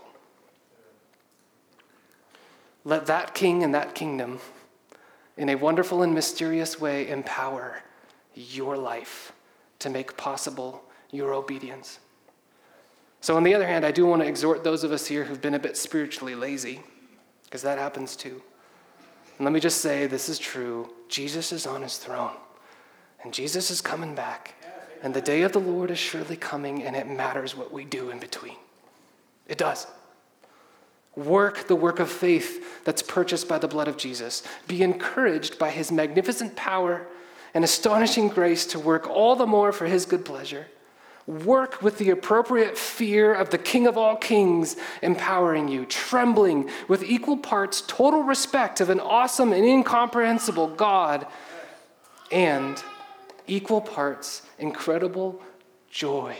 Let 2.84 3.06
that 3.06 3.36
king 3.36 3.62
and 3.62 3.76
that 3.76 3.94
kingdom, 3.94 4.40
in 5.38 5.50
a 5.50 5.56
wonderful 5.56 6.02
and 6.02 6.16
mysterious 6.16 6.82
way, 6.82 7.08
empower 7.08 7.84
your 8.34 8.76
life 8.76 9.32
to 9.78 9.92
make 9.92 10.18
possible 10.18 10.84
your 11.12 11.32
obedience. 11.32 12.00
So, 13.22 13.38
on 13.38 13.44
the 13.44 13.54
other 13.54 13.68
hand, 13.68 13.86
I 13.86 13.92
do 13.92 14.08
want 14.08 14.24
to 14.24 14.28
exhort 14.28 14.64
those 14.64 14.84
of 14.84 14.92
us 14.92 15.06
here 15.06 15.26
who've 15.26 15.42
been 15.42 15.54
a 15.54 15.60
bit 15.60 15.78
spiritually 15.78 16.34
lazy, 16.34 16.82
because 17.44 17.62
that 17.62 17.78
happens 17.78 18.16
too. 18.16 18.42
And 19.38 19.46
let 19.46 19.54
me 19.54 19.60
just 19.60 19.80
say 19.82 20.08
this 20.08 20.28
is 20.28 20.40
true 20.40 20.90
Jesus 21.10 21.52
is 21.52 21.68
on 21.68 21.82
his 21.82 21.98
throne, 21.98 22.36
and 23.24 23.34
Jesus 23.34 23.70
is 23.72 23.82
coming 23.82 24.16
back, 24.16 24.56
and 25.02 25.14
the 25.14 25.22
day 25.22 25.44
of 25.44 25.52
the 25.52 25.60
Lord 25.60 25.92
is 25.92 26.00
surely 26.00 26.36
coming, 26.36 26.84
and 26.84 26.96
it 26.96 27.08
matters 27.08 27.56
what 27.56 27.72
we 27.72 27.86
do 27.86 28.10
in 28.10 28.20
between. 28.20 28.58
It 29.48 29.58
does. 29.58 29.88
Work 31.16 31.68
the 31.68 31.76
work 31.76 32.00
of 32.00 32.12
faith 32.12 32.84
that's 32.84 33.02
purchased 33.02 33.48
by 33.48 33.58
the 33.58 33.68
blood 33.68 33.88
of 33.88 33.98
Jesus. 33.98 34.44
Be 34.68 34.82
encouraged 34.84 35.58
by 35.58 35.70
his 35.70 35.92
magnificent 35.92 36.56
power 36.56 37.08
and 37.54 37.64
astonishing 37.64 38.28
grace 38.28 38.66
to 38.68 38.80
work 38.80 39.10
all 39.10 39.36
the 39.36 39.48
more 39.48 39.72
for 39.72 39.86
his 39.86 40.06
good 40.06 40.26
pleasure. 40.26 40.68
Work 41.28 41.82
with 41.82 41.98
the 41.98 42.12
appropriate 42.12 42.78
fear 42.78 43.34
of 43.34 43.50
the 43.50 43.58
King 43.58 43.88
of 43.88 43.98
all 43.98 44.16
kings 44.16 44.76
empowering 45.02 45.68
you, 45.68 45.86
trembling 45.86 46.70
with 46.88 47.04
equal 47.04 47.38
parts 47.38 47.82
total 47.88 48.22
respect 48.22 48.80
of 48.80 48.92
an 48.92 49.00
awesome 49.00 49.52
and 49.52 49.66
incomprehensible 49.66 50.68
God, 50.68 51.26
and 52.32 52.84
equal 53.48 53.82
parts 53.82 54.44
incredible 54.60 55.42
joy 55.90 56.38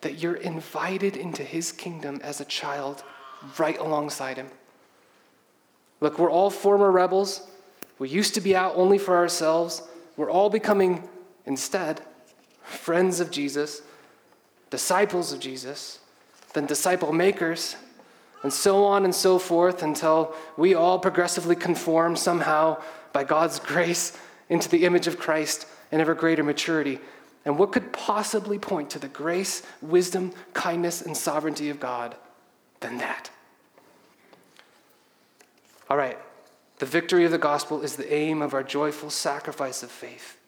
that 0.00 0.18
you're 0.18 0.36
invited 0.36 1.16
into 1.16 1.44
his 1.44 1.70
kingdom 1.70 2.20
as 2.22 2.40
a 2.40 2.44
child 2.44 3.04
right 3.58 3.78
alongside 3.78 4.36
him. 4.36 4.48
Look, 6.00 6.18
we're 6.18 6.30
all 6.30 6.50
former 6.50 6.90
rebels. 6.90 7.46
We 7.98 8.08
used 8.08 8.34
to 8.34 8.40
be 8.40 8.56
out 8.56 8.74
only 8.76 8.98
for 8.98 9.16
ourselves. 9.16 9.82
We're 10.16 10.30
all 10.30 10.50
becoming, 10.50 11.08
instead, 11.46 12.00
friends 12.62 13.20
of 13.20 13.30
Jesus, 13.30 13.82
disciples 14.70 15.32
of 15.32 15.40
Jesus, 15.40 15.98
then 16.54 16.66
disciple 16.66 17.12
makers, 17.12 17.76
and 18.42 18.52
so 18.52 18.84
on 18.84 19.04
and 19.04 19.14
so 19.14 19.38
forth 19.38 19.82
until 19.82 20.34
we 20.56 20.74
all 20.74 20.98
progressively 20.98 21.56
conform 21.56 22.16
somehow 22.16 22.80
by 23.12 23.24
God's 23.24 23.58
grace 23.58 24.16
into 24.48 24.68
the 24.68 24.84
image 24.84 25.06
of 25.06 25.18
Christ 25.18 25.66
in 25.92 26.00
ever 26.00 26.14
greater 26.14 26.42
maturity. 26.42 26.98
And 27.44 27.58
what 27.58 27.72
could 27.72 27.92
possibly 27.92 28.58
point 28.58 28.90
to 28.90 28.98
the 28.98 29.08
grace, 29.08 29.62
wisdom, 29.82 30.32
kindness, 30.54 31.02
and 31.02 31.16
sovereignty 31.16 31.70
of 31.70 31.80
God 31.80 32.16
than 32.80 32.98
that? 32.98 33.30
All 35.88 35.96
right, 35.96 36.18
the 36.78 36.86
victory 36.86 37.24
of 37.24 37.30
the 37.30 37.38
gospel 37.38 37.82
is 37.82 37.96
the 37.96 38.12
aim 38.12 38.42
of 38.42 38.54
our 38.54 38.62
joyful 38.62 39.10
sacrifice 39.10 39.82
of 39.82 39.90
faith. 39.90 40.39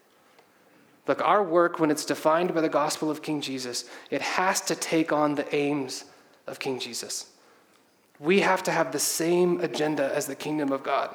Look, 1.07 1.21
our 1.21 1.43
work, 1.43 1.81
when 1.81 1.91
it's 1.91 2.05
defined 2.05 2.55
by 2.55 2.61
the 2.61 2.69
gospel 2.69 3.11
of 3.11 3.23
King 3.23 3.41
Jesus, 3.41 3.85
it 4.11 4.23
has 4.23 4.61
to 4.63 4.75
take 4.75 5.13
on 5.13 5.35
the 5.35 5.55
aims 5.55 6.05
of 6.47 6.59
King 6.59 6.79
Jesus. 6.79 7.27
We 8.21 8.41
have 8.41 8.63
to 8.65 8.71
have 8.71 8.93
the 8.93 9.01
same 9.01 9.61
agenda 9.61 10.15
as 10.15 10.27
the 10.27 10.37
kingdom 10.37 10.71
of 10.71 10.85
God. 10.85 11.15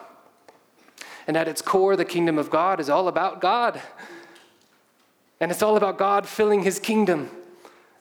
And 1.26 1.38
at 1.38 1.48
its 1.48 1.62
core, 1.62 1.96
the 1.96 2.06
kingdom 2.06 2.38
of 2.38 2.50
God 2.50 2.80
is 2.80 2.90
all 2.90 3.08
about 3.08 3.40
God. 3.40 3.82
And 5.40 5.52
it's 5.52 5.62
all 5.62 5.78
about 5.78 5.98
God 5.98 6.28
filling 6.28 6.64
his 6.64 6.80
kingdom 6.80 7.30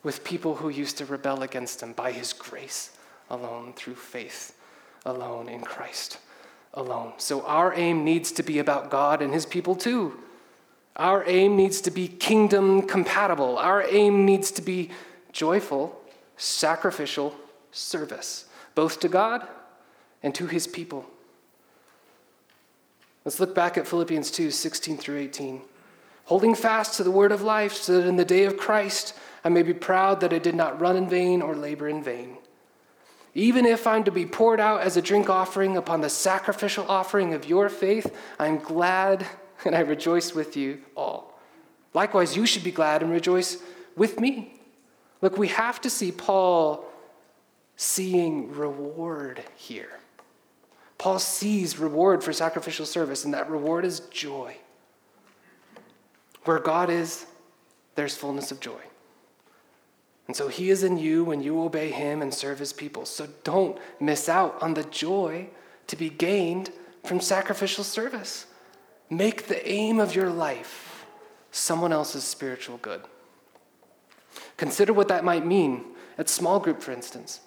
with 0.03 0.25
people 0.25 0.57
who 0.57 0.69
used 0.69 0.99
to 0.99 1.05
rebel 1.05 1.43
against 1.43 1.83
him 1.83 1.93
by 1.93 2.13
his 2.13 2.33
grace 2.33 2.97
alone, 3.31 3.73
through 3.75 3.97
faith 3.97 4.57
alone 5.05 5.49
in 5.49 5.63
Christ 5.63 6.19
alone. 6.75 7.15
So 7.17 7.45
our 7.47 7.75
aim 7.75 8.05
needs 8.05 8.31
to 8.33 8.43
be 8.43 8.59
about 8.59 8.91
God 8.91 9.23
and 9.23 9.33
his 9.33 9.47
people 9.47 9.75
too. 9.75 10.21
Our 10.97 11.25
aim 11.27 11.57
needs 11.57 11.81
to 11.83 11.91
be 11.91 12.09
kingdom 12.09 12.83
compatible. 12.83 13.59
Our 13.59 13.83
aim 13.83 14.25
needs 14.25 14.51
to 14.53 14.63
be 14.63 14.91
joyful, 15.31 16.01
sacrificial 16.37 17.37
service, 17.71 18.47
both 18.75 19.01
to 19.01 19.09
God 19.09 19.47
and 20.23 20.35
to 20.35 20.47
his 20.47 20.67
people. 20.67 21.07
Let's 23.25 23.41
look 23.41 23.55
back 23.55 23.77
at 23.77 23.87
Philippians 23.87 24.31
2 24.31 24.51
16 24.51 24.97
through 24.97 25.19
18. 25.19 25.61
Holding 26.25 26.55
fast 26.55 26.97
to 26.97 27.05
the 27.05 27.11
word 27.11 27.31
of 27.31 27.43
life, 27.43 27.75
so 27.75 28.01
that 28.01 28.09
in 28.09 28.17
the 28.17 28.25
day 28.25 28.45
of 28.45 28.57
Christ 28.57 29.15
I 29.45 29.49
may 29.49 29.63
be 29.63 29.75
proud 29.75 30.21
that 30.21 30.33
I 30.33 30.39
did 30.39 30.55
not 30.55 30.81
run 30.81 30.97
in 30.97 31.09
vain 31.09 31.43
or 31.43 31.55
labor 31.55 31.89
in 31.89 32.03
vain. 32.03 32.39
Even 33.35 33.67
if 33.67 33.87
I'm 33.87 34.03
to 34.05 34.11
be 34.11 34.25
poured 34.25 34.61
out 34.61 34.81
as 34.81 34.97
a 34.97 35.03
drink 35.03 35.29
offering 35.29 35.77
upon 35.77 36.01
the 36.01 36.09
sacrificial 36.09 36.87
offering 36.89 37.35
of 37.35 37.47
your 37.47 37.69
faith, 37.69 38.17
I'm 38.39 38.59
glad 38.59 39.27
and 39.65 39.75
I 39.75 39.81
rejoice 39.81 40.35
with 40.35 40.57
you 40.57 40.83
all. 40.97 41.39
Likewise, 41.95 42.37
you 42.37 42.47
should 42.47 42.65
be 42.65 42.71
glad 42.71 43.03
and 43.03 43.11
rejoice 43.11 43.59
with 43.97 44.21
me. 44.21 44.61
Look, 45.23 45.39
we 45.39 45.49
have 45.49 45.81
to 45.81 45.91
see 45.91 46.13
Paul 46.13 46.85
seeing 47.77 48.53
reward 48.53 49.43
here. 49.57 49.99
Paul 50.99 51.19
sees 51.19 51.79
reward 51.79 52.25
for 52.25 52.33
sacrificial 52.33 52.87
service, 52.87 53.25
and 53.25 53.35
that 53.35 53.51
reward 53.51 53.85
is 53.85 54.01
joy. 54.11 54.57
Where 56.45 56.59
God 56.59 56.91
is, 56.91 57.27
there's 57.95 58.17
fullness 58.17 58.51
of 58.51 58.61
joy. 58.61 58.81
And 60.27 60.37
so 60.37 60.49
he 60.49 60.71
is 60.71 60.83
in 60.83 60.99
you 60.99 61.25
when 61.25 61.43
you 61.43 61.63
obey 61.63 61.91
him 61.91 62.21
and 62.21 62.33
serve 62.33 62.59
his 62.59 62.73
people. 62.73 63.05
So 63.05 63.29
don't 63.45 63.79
miss 64.01 64.29
out 64.29 64.61
on 64.61 64.75
the 64.75 64.85
joy 64.85 65.49
to 65.87 65.97
be 65.97 66.11
gained 66.11 66.71
from 67.05 67.21
sacrificial 67.21 67.85
service. 67.85 68.47
Make 69.09 69.47
the 69.47 69.67
aim 69.69 70.01
of 70.01 70.15
your 70.15 70.31
life 70.31 71.07
someone 71.51 71.93
else's 71.93 72.25
spiritual 72.25 72.79
good. 72.79 73.03
Consider 74.57 74.93
what 74.93 75.09
that 75.09 75.25
might 75.25 75.47
mean 75.47 75.85
at 76.19 76.29
small 76.29 76.59
group, 76.59 76.83
for 76.83 76.93
instance. 76.93 77.41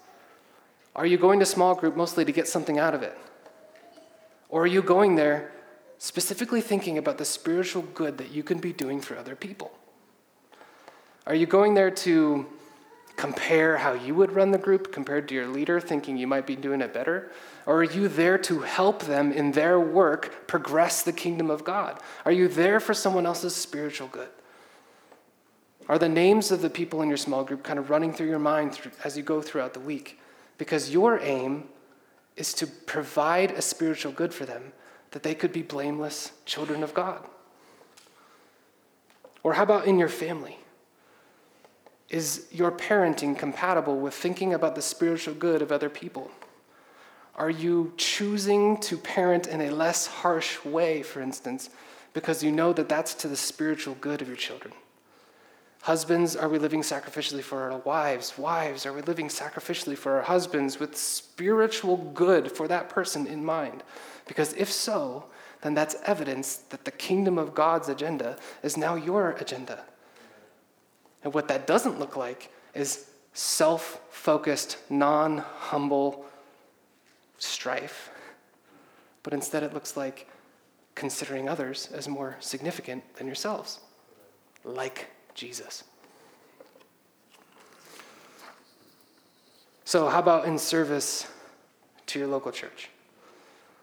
Are 0.95 1.05
you 1.05 1.17
going 1.17 1.39
to 1.39 1.45
small 1.45 1.75
group 1.75 1.95
mostly 1.95 2.25
to 2.25 2.31
get 2.31 2.47
something 2.47 2.79
out 2.79 2.93
of 2.93 3.03
it? 3.03 3.17
Or 4.49 4.63
are 4.63 4.67
you 4.67 4.81
going 4.81 5.15
there 5.15 5.51
specifically 5.97 6.61
thinking 6.61 6.97
about 6.97 7.17
the 7.17 7.25
spiritual 7.25 7.83
good 7.93 8.17
that 8.17 8.31
you 8.31 8.41
can 8.41 8.59
be 8.59 8.73
doing 8.73 9.01
for 9.01 9.17
other 9.17 9.35
people? 9.35 9.71
Are 11.27 11.35
you 11.35 11.45
going 11.45 11.73
there 11.73 11.91
to 11.91 12.47
compare 13.15 13.77
how 13.77 13.93
you 13.93 14.15
would 14.15 14.31
run 14.31 14.51
the 14.51 14.57
group 14.57 14.91
compared 14.91 15.27
to 15.27 15.35
your 15.35 15.47
leader, 15.47 15.79
thinking 15.79 16.17
you 16.17 16.25
might 16.25 16.47
be 16.47 16.55
doing 16.55 16.81
it 16.81 16.93
better? 16.93 17.31
Or 17.69 17.81
are 17.81 17.83
you 17.83 18.07
there 18.07 18.39
to 18.39 18.61
help 18.61 19.03
them 19.03 19.31
in 19.31 19.51
their 19.51 19.79
work 19.79 20.47
progress 20.47 21.03
the 21.03 21.13
kingdom 21.13 21.51
of 21.51 21.63
God? 21.63 22.01
Are 22.25 22.31
you 22.31 22.47
there 22.47 22.79
for 22.79 22.95
someone 22.95 23.27
else's 23.27 23.55
spiritual 23.55 24.07
good? 24.07 24.29
Are 25.87 25.99
the 25.99 26.09
names 26.09 26.49
of 26.49 26.63
the 26.63 26.69
people 26.71 27.03
in 27.03 27.09
your 27.09 27.17
small 27.17 27.43
group 27.43 27.61
kind 27.61 27.77
of 27.77 27.91
running 27.91 28.11
through 28.11 28.27
your 28.27 28.39
mind 28.39 28.79
as 29.03 29.15
you 29.15 29.21
go 29.21 29.39
throughout 29.39 29.75
the 29.75 29.79
week? 29.79 30.19
Because 30.57 30.89
your 30.89 31.19
aim 31.19 31.65
is 32.35 32.55
to 32.55 32.65
provide 32.65 33.51
a 33.51 33.61
spiritual 33.61 34.13
good 34.13 34.33
for 34.33 34.47
them 34.47 34.73
that 35.11 35.21
they 35.21 35.35
could 35.35 35.53
be 35.53 35.61
blameless 35.61 36.31
children 36.47 36.81
of 36.81 36.95
God. 36.95 37.23
Or 39.43 39.53
how 39.53 39.61
about 39.61 39.85
in 39.85 39.99
your 39.99 40.09
family? 40.09 40.57
Is 42.09 42.47
your 42.51 42.71
parenting 42.71 43.37
compatible 43.37 43.99
with 43.99 44.15
thinking 44.15 44.55
about 44.55 44.73
the 44.73 44.81
spiritual 44.81 45.35
good 45.35 45.61
of 45.61 45.71
other 45.71 45.91
people? 45.91 46.31
Are 47.39 47.49
you 47.49 47.93
choosing 47.95 48.77
to 48.81 48.97
parent 48.97 49.47
in 49.47 49.61
a 49.61 49.71
less 49.71 50.05
harsh 50.05 50.63
way, 50.65 51.01
for 51.01 51.21
instance, 51.21 51.69
because 52.11 52.43
you 52.43 52.51
know 52.51 52.73
that 52.73 52.89
that's 52.89 53.13
to 53.15 53.29
the 53.29 53.37
spiritual 53.37 53.95
good 54.01 54.21
of 54.21 54.27
your 54.27 54.35
children? 54.35 54.73
Husbands, 55.83 56.35
are 56.35 56.49
we 56.49 56.59
living 56.59 56.81
sacrificially 56.81 57.41
for 57.41 57.71
our 57.71 57.77
wives? 57.77 58.37
Wives, 58.37 58.85
are 58.85 58.91
we 58.91 59.01
living 59.03 59.29
sacrificially 59.29 59.97
for 59.97 60.17
our 60.17 60.23
husbands 60.23 60.81
with 60.81 60.97
spiritual 60.97 61.95
good 62.13 62.51
for 62.51 62.67
that 62.67 62.89
person 62.89 63.25
in 63.25 63.45
mind? 63.45 63.83
Because 64.27 64.51
if 64.55 64.69
so, 64.69 65.23
then 65.61 65.73
that's 65.73 65.95
evidence 66.03 66.57
that 66.57 66.83
the 66.83 66.91
kingdom 66.91 67.37
of 67.37 67.55
God's 67.55 67.87
agenda 67.87 68.37
is 68.63 68.75
now 68.75 68.95
your 68.95 69.31
agenda. 69.31 69.85
And 71.23 71.33
what 71.33 71.47
that 71.47 71.65
doesn't 71.65 71.99
look 71.99 72.17
like 72.17 72.51
is 72.75 73.09
self 73.31 74.01
focused, 74.09 74.77
non 74.89 75.37
humble 75.37 76.25
strife, 77.39 78.11
but 79.23 79.33
instead 79.33 79.63
it 79.63 79.73
looks 79.73 79.97
like 79.97 80.27
considering 80.95 81.49
others 81.49 81.89
as 81.93 82.07
more 82.07 82.35
significant 82.39 83.03
than 83.15 83.25
yourselves, 83.25 83.79
like 84.63 85.07
Jesus. 85.33 85.83
So, 89.85 90.07
how 90.07 90.19
about 90.19 90.45
in 90.45 90.59
service 90.59 91.27
to 92.07 92.19
your 92.19 92.27
local 92.27 92.51
church? 92.51 92.89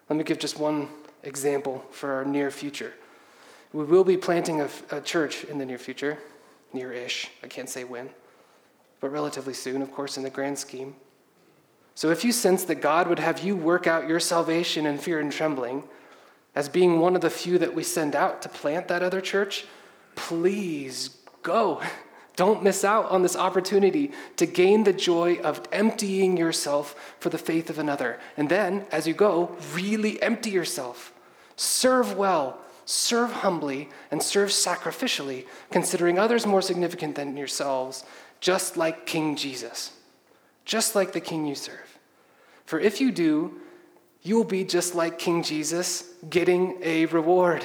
Let 0.09 0.17
me 0.17 0.25
give 0.25 0.39
just 0.39 0.59
one 0.59 0.89
example 1.25 1.85
for 1.91 2.13
our 2.13 2.25
near 2.25 2.51
future. 2.53 2.93
We 3.73 3.85
will 3.85 4.05
be 4.05 4.17
planting 4.17 4.61
a, 4.61 4.69
a 4.91 5.01
church 5.01 5.43
in 5.45 5.59
the 5.59 5.67
near 5.67 5.79
future 5.79 6.19
near 6.73 6.93
ish. 6.93 7.31
I 7.43 7.49
can't 7.49 7.69
say 7.69 7.85
when. 7.85 8.11
but 9.01 9.11
relatively 9.11 9.55
soon, 9.55 9.83
of 9.83 9.93
course, 9.93 10.17
in 10.17 10.23
the 10.23 10.31
grand 10.31 10.59
scheme. 10.59 10.95
So 11.97 12.11
if 12.11 12.25
you 12.25 12.31
sense 12.31 12.63
that 12.65 12.83
God 12.83 13.09
would 13.09 13.19
have 13.19 13.43
you 13.43 13.57
work 13.57 13.87
out 13.87 14.07
your 14.07 14.21
salvation 14.21 14.85
in 14.85 14.99
fear 14.99 15.19
and 15.19 15.33
trembling, 15.33 15.83
as 16.55 16.69
being 16.69 17.01
one 17.01 17.17
of 17.17 17.23
the 17.23 17.31
few 17.31 17.57
that 17.57 17.75
we 17.75 17.83
send 17.83 18.15
out 18.15 18.43
to 18.43 18.51
plant 18.51 18.87
that 18.89 19.03
other 19.03 19.23
church, 19.23 19.65
please 20.15 21.17
go. 21.43 21.81
Don't 22.37 22.63
miss 22.63 22.85
out 22.85 23.11
on 23.11 23.23
this 23.23 23.35
opportunity 23.35 24.13
to 24.37 24.45
gain 24.45 24.85
the 24.85 24.93
joy 24.93 25.37
of 25.37 25.67
emptying 25.73 26.37
yourself 26.37 27.15
for 27.19 27.31
the 27.31 27.39
faith 27.39 27.71
of 27.71 27.79
another. 27.79 28.21
And 28.37 28.51
then, 28.51 28.85
as 28.93 29.09
you 29.09 29.15
go, 29.15 29.57
really 29.73 30.21
empty 30.21 30.51
yourself. 30.51 31.15
Serve 31.57 32.15
well, 32.15 32.59
serve 32.85 33.33
humbly, 33.33 33.89
and 34.11 34.23
serve 34.23 34.51
sacrificially, 34.51 35.47
considering 35.71 36.19
others 36.19 36.45
more 36.45 36.61
significant 36.61 37.15
than 37.15 37.39
yourselves, 37.39 38.05
just 38.39 38.77
like 38.77 39.07
King 39.07 39.35
Jesus, 39.35 39.93
just 40.67 40.95
like 40.95 41.13
the 41.13 41.21
King 41.21 41.47
you 41.47 41.55
serve. 41.55 41.86
For 42.67 42.79
if 42.81 43.01
you 43.01 43.13
do, 43.13 43.61
you 44.23 44.37
will 44.37 44.45
be 44.45 44.65
just 44.65 44.95
like 44.95 45.19
King 45.19 45.43
Jesus, 45.43 46.05
getting 46.29 46.79
a 46.83 47.07
reward. 47.07 47.65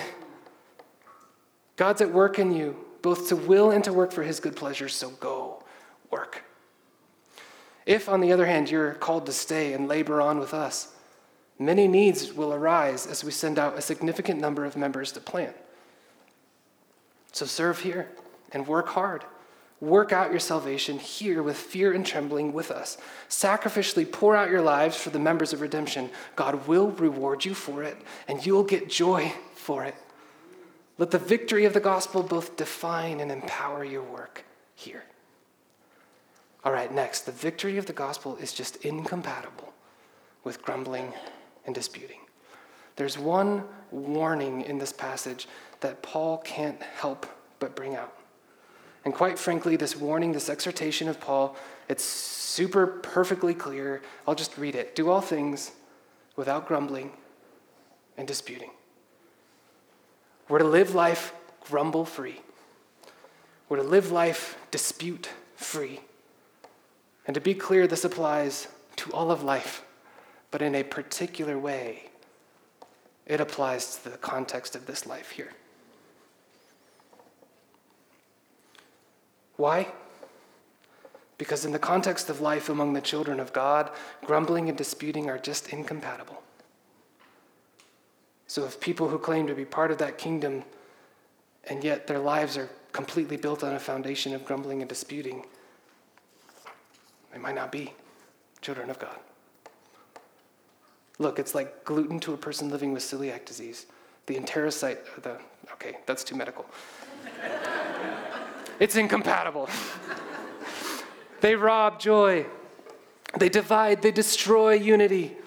God's 1.76 2.02
at 2.02 2.12
work 2.12 2.38
in 2.40 2.54
you 2.54 2.78
both 3.02 3.30
to 3.30 3.36
will 3.36 3.72
and 3.72 3.84
to 3.84 3.94
work 3.94 4.12
for 4.12 4.24
his 4.24 4.40
good 4.40 4.56
pleasure, 4.56 4.88
so 4.88 5.10
go 5.10 5.64
work. 6.12 6.44
If, 7.86 8.08
on 8.08 8.22
the 8.22 8.32
other 8.32 8.46
hand, 8.46 8.70
you're 8.70 8.94
called 8.94 9.26
to 9.26 9.32
stay 9.32 9.74
and 9.74 9.88
labor 9.88 10.22
on 10.22 10.40
with 10.40 10.54
us, 10.54 10.94
many 11.58 11.88
needs 11.88 12.32
will 12.32 12.54
arise 12.54 13.08
as 13.08 13.24
we 13.24 13.32
send 13.32 13.58
out 13.58 13.78
a 13.78 13.82
significant 13.82 14.40
number 14.40 14.66
of 14.66 14.78
members 14.78 15.12
to 15.14 15.20
plant. 15.20 15.56
So 17.32 17.46
serve 17.46 17.80
here 17.80 18.10
and 18.52 18.68
work 18.68 18.90
hard. 18.90 19.24
Work 19.82 20.14
out 20.14 20.30
your 20.30 20.40
salvation 20.40 21.00
here 21.00 21.42
with 21.42 21.58
fear 21.58 21.92
and 21.92 22.06
trembling 22.06 22.54
with 22.54 22.70
us. 22.70 22.98
Sacrificially 23.30 24.10
pour 24.10 24.36
out 24.36 24.52
your 24.52 24.62
lives 24.62 24.96
for 24.96 25.10
the 25.10 25.18
members 25.18 25.54
of 25.54 25.62
redemption. 25.62 26.12
God 26.36 26.68
will 26.68 26.92
reward 26.92 27.44
you 27.46 27.56
for 27.56 27.82
it, 27.82 27.98
and 28.28 28.46
you'll 28.46 28.64
get 28.64 28.88
joy 28.88 29.34
for 29.56 29.84
it. 29.84 29.96
Let 31.00 31.10
the 31.10 31.18
victory 31.18 31.66
of 31.66 31.74
the 31.74 31.80
gospel 31.80 32.22
both 32.22 32.58
define 32.58 33.20
and 33.20 33.32
empower 33.32 33.84
your 33.84 34.04
work 34.04 34.46
here. 34.76 35.04
All 36.64 36.72
right, 36.72 36.94
next, 36.94 37.22
the 37.22 37.32
victory 37.32 37.80
of 37.80 37.88
the 37.88 37.94
gospel 37.94 38.38
is 38.38 38.54
just 38.54 38.76
incompatible 38.86 39.74
with 40.44 40.62
grumbling 40.62 41.12
and 41.66 41.74
disputing. 41.74 42.20
There's 42.98 43.18
one 43.18 43.64
warning 43.90 44.62
in 44.62 44.78
this 44.78 44.94
passage 44.94 45.48
that 45.80 46.04
Paul 46.04 46.38
can't 46.40 46.80
help 46.84 47.26
but 47.58 47.76
bring 47.76 47.96
out. 47.96 48.16
And 49.04 49.14
quite 49.14 49.40
frankly, 49.40 49.76
this 49.76 49.96
warning, 49.96 50.32
this 50.32 50.50
exhortation 50.50 51.08
of 51.08 51.20
Paul, 51.20 51.56
it's 51.90 52.04
super 52.04 52.86
perfectly 52.86 53.54
clear. 53.54 54.02
I'll 54.28 54.36
just 54.36 54.58
read 54.58 54.76
it. 54.76 54.96
Do 54.96 55.10
all 55.10 55.22
things 55.22 55.72
without 56.36 56.68
grumbling 56.68 57.12
and 58.18 58.28
disputing. 58.28 58.72
We're 60.48 60.60
to 60.60 60.66
live 60.66 60.94
life 60.94 61.34
grumble 61.62 62.06
free. 62.06 62.42
We're 63.70 63.78
to 63.78 63.84
live 63.84 64.12
life 64.12 64.58
dispute 64.70 65.30
free. 65.56 66.02
And 67.26 67.34
to 67.36 67.42
be 67.42 67.54
clear, 67.54 67.88
this 67.88 68.04
applies 68.04 68.68
to 68.98 69.12
all 69.14 69.32
of 69.32 69.44
life, 69.44 69.84
but 70.52 70.62
in 70.62 70.76
a 70.76 70.84
particular 70.84 71.58
way, 71.58 72.10
it 73.26 73.40
applies 73.40 73.98
to 73.98 74.10
the 74.10 74.18
context 74.18 74.76
of 74.76 74.88
this 74.88 75.06
life 75.06 75.32
here. 75.32 75.54
Why? 79.58 79.88
Because 81.38 81.66
in 81.66 81.72
the 81.72 81.80
context 81.80 82.30
of 82.30 82.40
life 82.40 82.70
among 82.70 82.94
the 82.94 83.02
children 83.02 83.40
of 83.40 83.52
God, 83.52 83.90
grumbling 84.24 84.70
and 84.70 84.78
disputing 84.78 85.30
are 85.30 85.40
just 85.40 85.70
incompatible. 85.70 86.42
So 88.48 88.66
if 88.66 88.80
people 88.80 89.08
who 89.08 89.18
claim 89.18 89.48
to 89.48 89.56
be 89.56 89.66
part 89.66 89.92
of 89.92 89.98
that 90.00 90.18
kingdom 90.18 90.64
and 91.64 91.84
yet 91.84 92.06
their 92.06 92.20
lives 92.20 92.58
are 92.58 92.70
completely 92.92 93.38
built 93.38 93.64
on 93.64 93.74
a 93.74 93.80
foundation 93.80 94.34
of 94.34 94.46
grumbling 94.46 94.82
and 94.82 94.90
disputing, 94.90 95.46
they 97.32 97.40
might 97.40 97.56
not 97.56 97.72
be 97.72 97.94
children 98.62 98.90
of 98.90 99.00
God. 99.00 99.18
Look, 101.18 101.40
it's 101.40 101.56
like 101.56 101.86
gluten 101.86 102.20
to 102.22 102.34
a 102.34 102.38
person 102.38 102.70
living 102.70 102.94
with 102.94 103.04
celiac 103.04 103.46
disease. 103.46 103.86
The 104.26 104.36
enterocyte, 104.36 105.00
the, 105.22 105.38
okay, 105.74 105.98
that's 106.06 106.24
too 106.24 106.36
medical. 106.36 106.66
It's 108.82 108.98
incompatible. 108.98 109.70
they 111.40 111.56
rob 111.56 112.00
joy, 112.00 112.48
they 113.38 113.48
divide, 113.48 114.02
they 114.02 114.12
destroy 114.12 114.74
unity. 114.74 115.38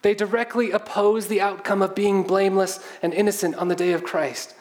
They 0.00 0.14
directly 0.14 0.72
oppose 0.72 1.28
the 1.28 1.40
outcome 1.40 1.80
of 1.80 1.94
being 1.94 2.24
blameless 2.24 2.80
and 3.02 3.14
innocent 3.14 3.54
on 3.54 3.68
the 3.68 3.76
day 3.76 3.92
of 3.92 4.02
Christ. 4.02 4.54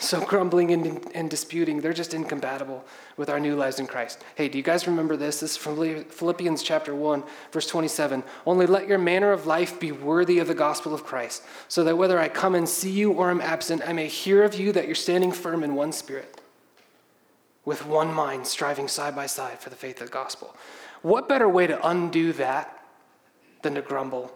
So, 0.00 0.24
grumbling 0.24 0.70
and, 0.70 1.10
and, 1.12 1.28
disputing, 1.28 1.80
they're 1.80 1.92
just 1.92 2.14
incompatible 2.14 2.84
with 3.16 3.28
our 3.28 3.40
new 3.40 3.56
lives 3.56 3.80
in 3.80 3.88
Christ. 3.88 4.22
Hey, 4.36 4.48
do 4.48 4.56
you 4.56 4.62
guys 4.62 4.86
remember 4.86 5.16
this? 5.16 5.40
This 5.40 5.52
is 5.52 5.56
from 5.56 6.04
Philippians 6.04 6.62
chapter 6.62 6.94
1, 6.94 7.24
verse 7.50 7.66
27. 7.66 8.22
Only 8.46 8.66
let 8.66 8.86
your 8.86 8.98
manner 8.98 9.32
of 9.32 9.46
life 9.46 9.80
be 9.80 9.90
worthy 9.90 10.38
of 10.38 10.46
the 10.46 10.54
gospel 10.54 10.94
of 10.94 11.02
Christ, 11.02 11.42
so 11.66 11.82
that 11.82 11.98
whether 11.98 12.20
I 12.20 12.28
come 12.28 12.54
and 12.54 12.68
see 12.68 12.92
you 12.92 13.10
or 13.10 13.28
am 13.28 13.40
absent, 13.40 13.82
I 13.84 13.92
may 13.92 14.06
hear 14.06 14.44
of 14.44 14.54
you 14.54 14.70
that 14.70 14.86
you're 14.86 14.94
standing 14.94 15.32
firm 15.32 15.64
in 15.64 15.74
one 15.74 15.90
spirit, 15.90 16.40
with 17.68 17.84
one 17.84 18.10
mind, 18.14 18.46
striving 18.46 18.88
side 18.88 19.14
by 19.14 19.26
side 19.26 19.58
for 19.58 19.68
the 19.68 19.76
faith 19.76 20.00
of 20.00 20.06
the 20.06 20.12
gospel. 20.12 20.56
What 21.02 21.28
better 21.28 21.46
way 21.46 21.66
to 21.66 21.86
undo 21.86 22.32
that 22.32 22.82
than 23.60 23.74
to 23.74 23.82
grumble 23.82 24.32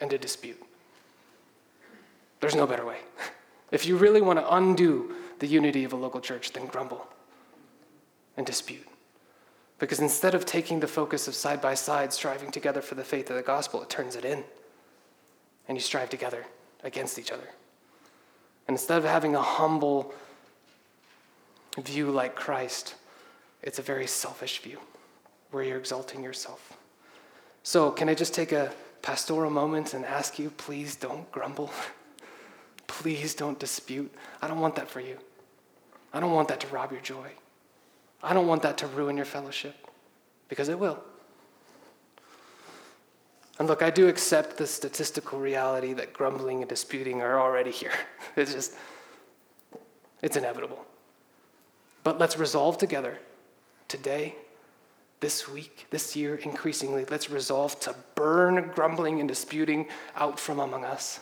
and 0.00 0.08
to 0.10 0.16
dispute. 0.16 0.62
There's 2.38 2.54
no 2.54 2.64
better 2.64 2.86
way. 2.86 2.98
If 3.72 3.84
you 3.84 3.96
really 3.96 4.20
want 4.20 4.38
to 4.38 4.54
undo 4.54 5.16
the 5.40 5.48
unity 5.48 5.82
of 5.82 5.92
a 5.92 5.96
local 5.96 6.20
church, 6.20 6.52
then 6.52 6.66
grumble 6.66 7.08
and 8.36 8.46
dispute. 8.46 8.86
Because 9.80 9.98
instead 9.98 10.36
of 10.36 10.46
taking 10.46 10.78
the 10.78 10.86
focus 10.86 11.26
of 11.26 11.34
side 11.34 11.60
by 11.60 11.74
side 11.74 12.12
striving 12.12 12.52
together 12.52 12.80
for 12.80 12.94
the 12.94 13.02
faith 13.02 13.28
of 13.28 13.34
the 13.34 13.42
gospel, 13.42 13.82
it 13.82 13.90
turns 13.90 14.14
it 14.14 14.24
in. 14.24 14.44
And 15.66 15.76
you 15.76 15.82
strive 15.82 16.10
together 16.10 16.46
against 16.84 17.18
each 17.18 17.32
other. 17.32 17.50
And 18.68 18.76
instead 18.76 18.98
of 18.98 19.04
having 19.04 19.34
a 19.34 19.42
humble 19.42 20.14
view 21.76 22.10
like 22.10 22.34
Christ, 22.34 22.94
it's 23.62 23.78
a 23.78 23.82
very 23.82 24.06
selfish 24.06 24.60
view 24.60 24.78
where 25.50 25.62
you're 25.62 25.78
exalting 25.78 26.22
yourself. 26.22 26.76
So, 27.62 27.90
can 27.90 28.08
I 28.08 28.14
just 28.14 28.34
take 28.34 28.52
a 28.52 28.72
pastoral 29.02 29.50
moment 29.50 29.94
and 29.94 30.04
ask 30.04 30.38
you, 30.38 30.50
please 30.50 30.96
don't 30.96 31.30
grumble. 31.30 31.70
please 32.86 33.34
don't 33.34 33.58
dispute. 33.58 34.12
I 34.42 34.48
don't 34.48 34.60
want 34.60 34.76
that 34.76 34.88
for 34.88 35.00
you. 35.00 35.18
I 36.12 36.20
don't 36.20 36.32
want 36.32 36.48
that 36.48 36.60
to 36.60 36.66
rob 36.68 36.92
your 36.92 37.00
joy. 37.00 37.30
I 38.22 38.34
don't 38.34 38.46
want 38.46 38.62
that 38.62 38.78
to 38.78 38.86
ruin 38.86 39.16
your 39.16 39.26
fellowship 39.26 39.76
because 40.48 40.68
it 40.68 40.78
will. 40.78 41.02
And 43.58 43.68
look, 43.68 43.82
I 43.82 43.90
do 43.90 44.08
accept 44.08 44.56
the 44.58 44.66
statistical 44.66 45.38
reality 45.38 45.92
that 45.94 46.12
grumbling 46.12 46.60
and 46.60 46.68
disputing 46.68 47.22
are 47.22 47.40
already 47.40 47.70
here. 47.70 47.92
It's 48.36 48.52
just, 48.52 48.74
it's 50.20 50.36
inevitable. 50.36 50.84
But 52.06 52.20
let's 52.20 52.38
resolve 52.38 52.78
together 52.78 53.18
today 53.88 54.36
this 55.18 55.48
week, 55.48 55.86
this 55.90 56.14
year, 56.14 56.36
increasingly, 56.36 57.04
let's 57.10 57.28
resolve 57.28 57.80
to 57.80 57.96
burn 58.14 58.70
grumbling 58.76 59.18
and 59.18 59.28
disputing 59.28 59.88
out 60.14 60.38
from 60.38 60.60
among 60.60 60.84
us. 60.84 61.18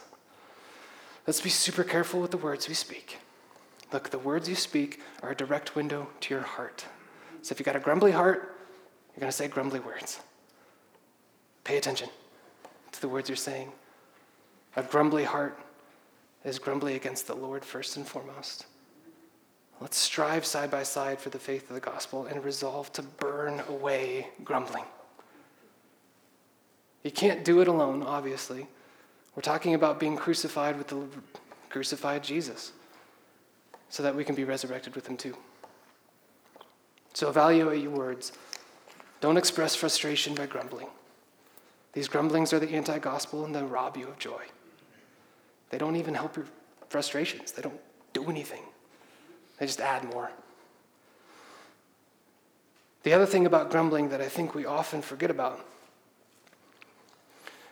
Let's 1.26 1.40
be 1.40 1.48
super 1.48 1.84
careful 1.84 2.20
with 2.20 2.32
the 2.32 2.36
words 2.36 2.68
we 2.68 2.74
speak. 2.74 3.16
Look, 3.94 4.10
the 4.10 4.18
words 4.18 4.46
you 4.46 4.54
speak 4.54 5.00
are 5.22 5.30
a 5.30 5.34
direct 5.34 5.74
window 5.74 6.06
to 6.20 6.34
your 6.34 6.42
heart. 6.42 6.84
So 7.40 7.54
if 7.54 7.58
you've 7.58 7.64
got 7.64 7.76
a 7.76 7.80
grumbly 7.80 8.12
heart, 8.12 8.54
you're 9.14 9.20
going 9.20 9.32
to 9.32 9.32
say 9.32 9.48
grumbly 9.48 9.80
words. 9.80 10.20
Pay 11.64 11.78
attention 11.78 12.10
to 12.92 13.00
the 13.00 13.08
words 13.08 13.30
you're 13.30 13.36
saying. 13.36 13.72
A 14.76 14.82
grumbly 14.82 15.24
heart 15.24 15.58
is 16.44 16.58
grumbly 16.58 16.94
against 16.94 17.26
the 17.26 17.34
Lord 17.34 17.64
first 17.64 17.96
and 17.96 18.06
foremost. 18.06 18.66
Let's 19.80 19.98
strive 19.98 20.46
side 20.46 20.70
by 20.70 20.82
side 20.82 21.18
for 21.18 21.30
the 21.30 21.38
faith 21.38 21.68
of 21.68 21.74
the 21.74 21.80
gospel 21.80 22.26
and 22.26 22.42
resolve 22.44 22.92
to 22.94 23.02
burn 23.02 23.62
away 23.68 24.28
grumbling. 24.44 24.84
You 27.02 27.10
can't 27.10 27.44
do 27.44 27.60
it 27.60 27.68
alone, 27.68 28.02
obviously. 28.02 28.66
We're 29.36 29.42
talking 29.42 29.74
about 29.74 30.00
being 30.00 30.16
crucified 30.16 30.78
with 30.78 30.88
the 30.88 31.02
crucified 31.68 32.22
Jesus 32.22 32.72
so 33.88 34.02
that 34.02 34.14
we 34.14 34.24
can 34.24 34.34
be 34.34 34.44
resurrected 34.44 34.94
with 34.94 35.06
him 35.06 35.16
too. 35.16 35.36
So 37.12 37.28
evaluate 37.28 37.82
your 37.82 37.92
words. 37.92 38.32
Don't 39.20 39.36
express 39.36 39.74
frustration 39.74 40.34
by 40.34 40.46
grumbling. 40.46 40.88
These 41.92 42.08
grumblings 42.08 42.52
are 42.52 42.58
the 42.58 42.70
anti 42.70 42.98
gospel 42.98 43.44
and 43.44 43.54
they 43.54 43.62
rob 43.62 43.96
you 43.96 44.08
of 44.08 44.18
joy. 44.18 44.42
They 45.70 45.78
don't 45.78 45.96
even 45.96 46.14
help 46.14 46.36
your 46.36 46.46
frustrations, 46.88 47.52
they 47.52 47.62
don't 47.62 47.80
do 48.12 48.28
anything. 48.30 48.62
They 49.58 49.66
just 49.66 49.80
add 49.80 50.04
more. 50.04 50.30
The 53.04 53.12
other 53.12 53.26
thing 53.26 53.46
about 53.46 53.70
grumbling 53.70 54.08
that 54.08 54.20
I 54.20 54.28
think 54.28 54.54
we 54.54 54.64
often 54.64 55.02
forget 55.02 55.30
about 55.30 55.64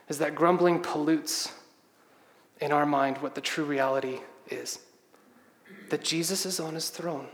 is 0.09 0.19
that 0.19 0.35
grumbling 0.35 0.81
pollutes 0.81 1.53
in 2.61 2.71
our 2.71 2.85
mind 2.87 3.19
what 3.19 3.35
the 3.35 3.41
true 3.41 3.65
reality 3.65 4.21
is 4.51 4.79
that 5.89 6.03
Jesus 6.03 6.47
is 6.47 6.61
on 6.61 6.75
his 6.75 6.91
throne. 6.91 7.29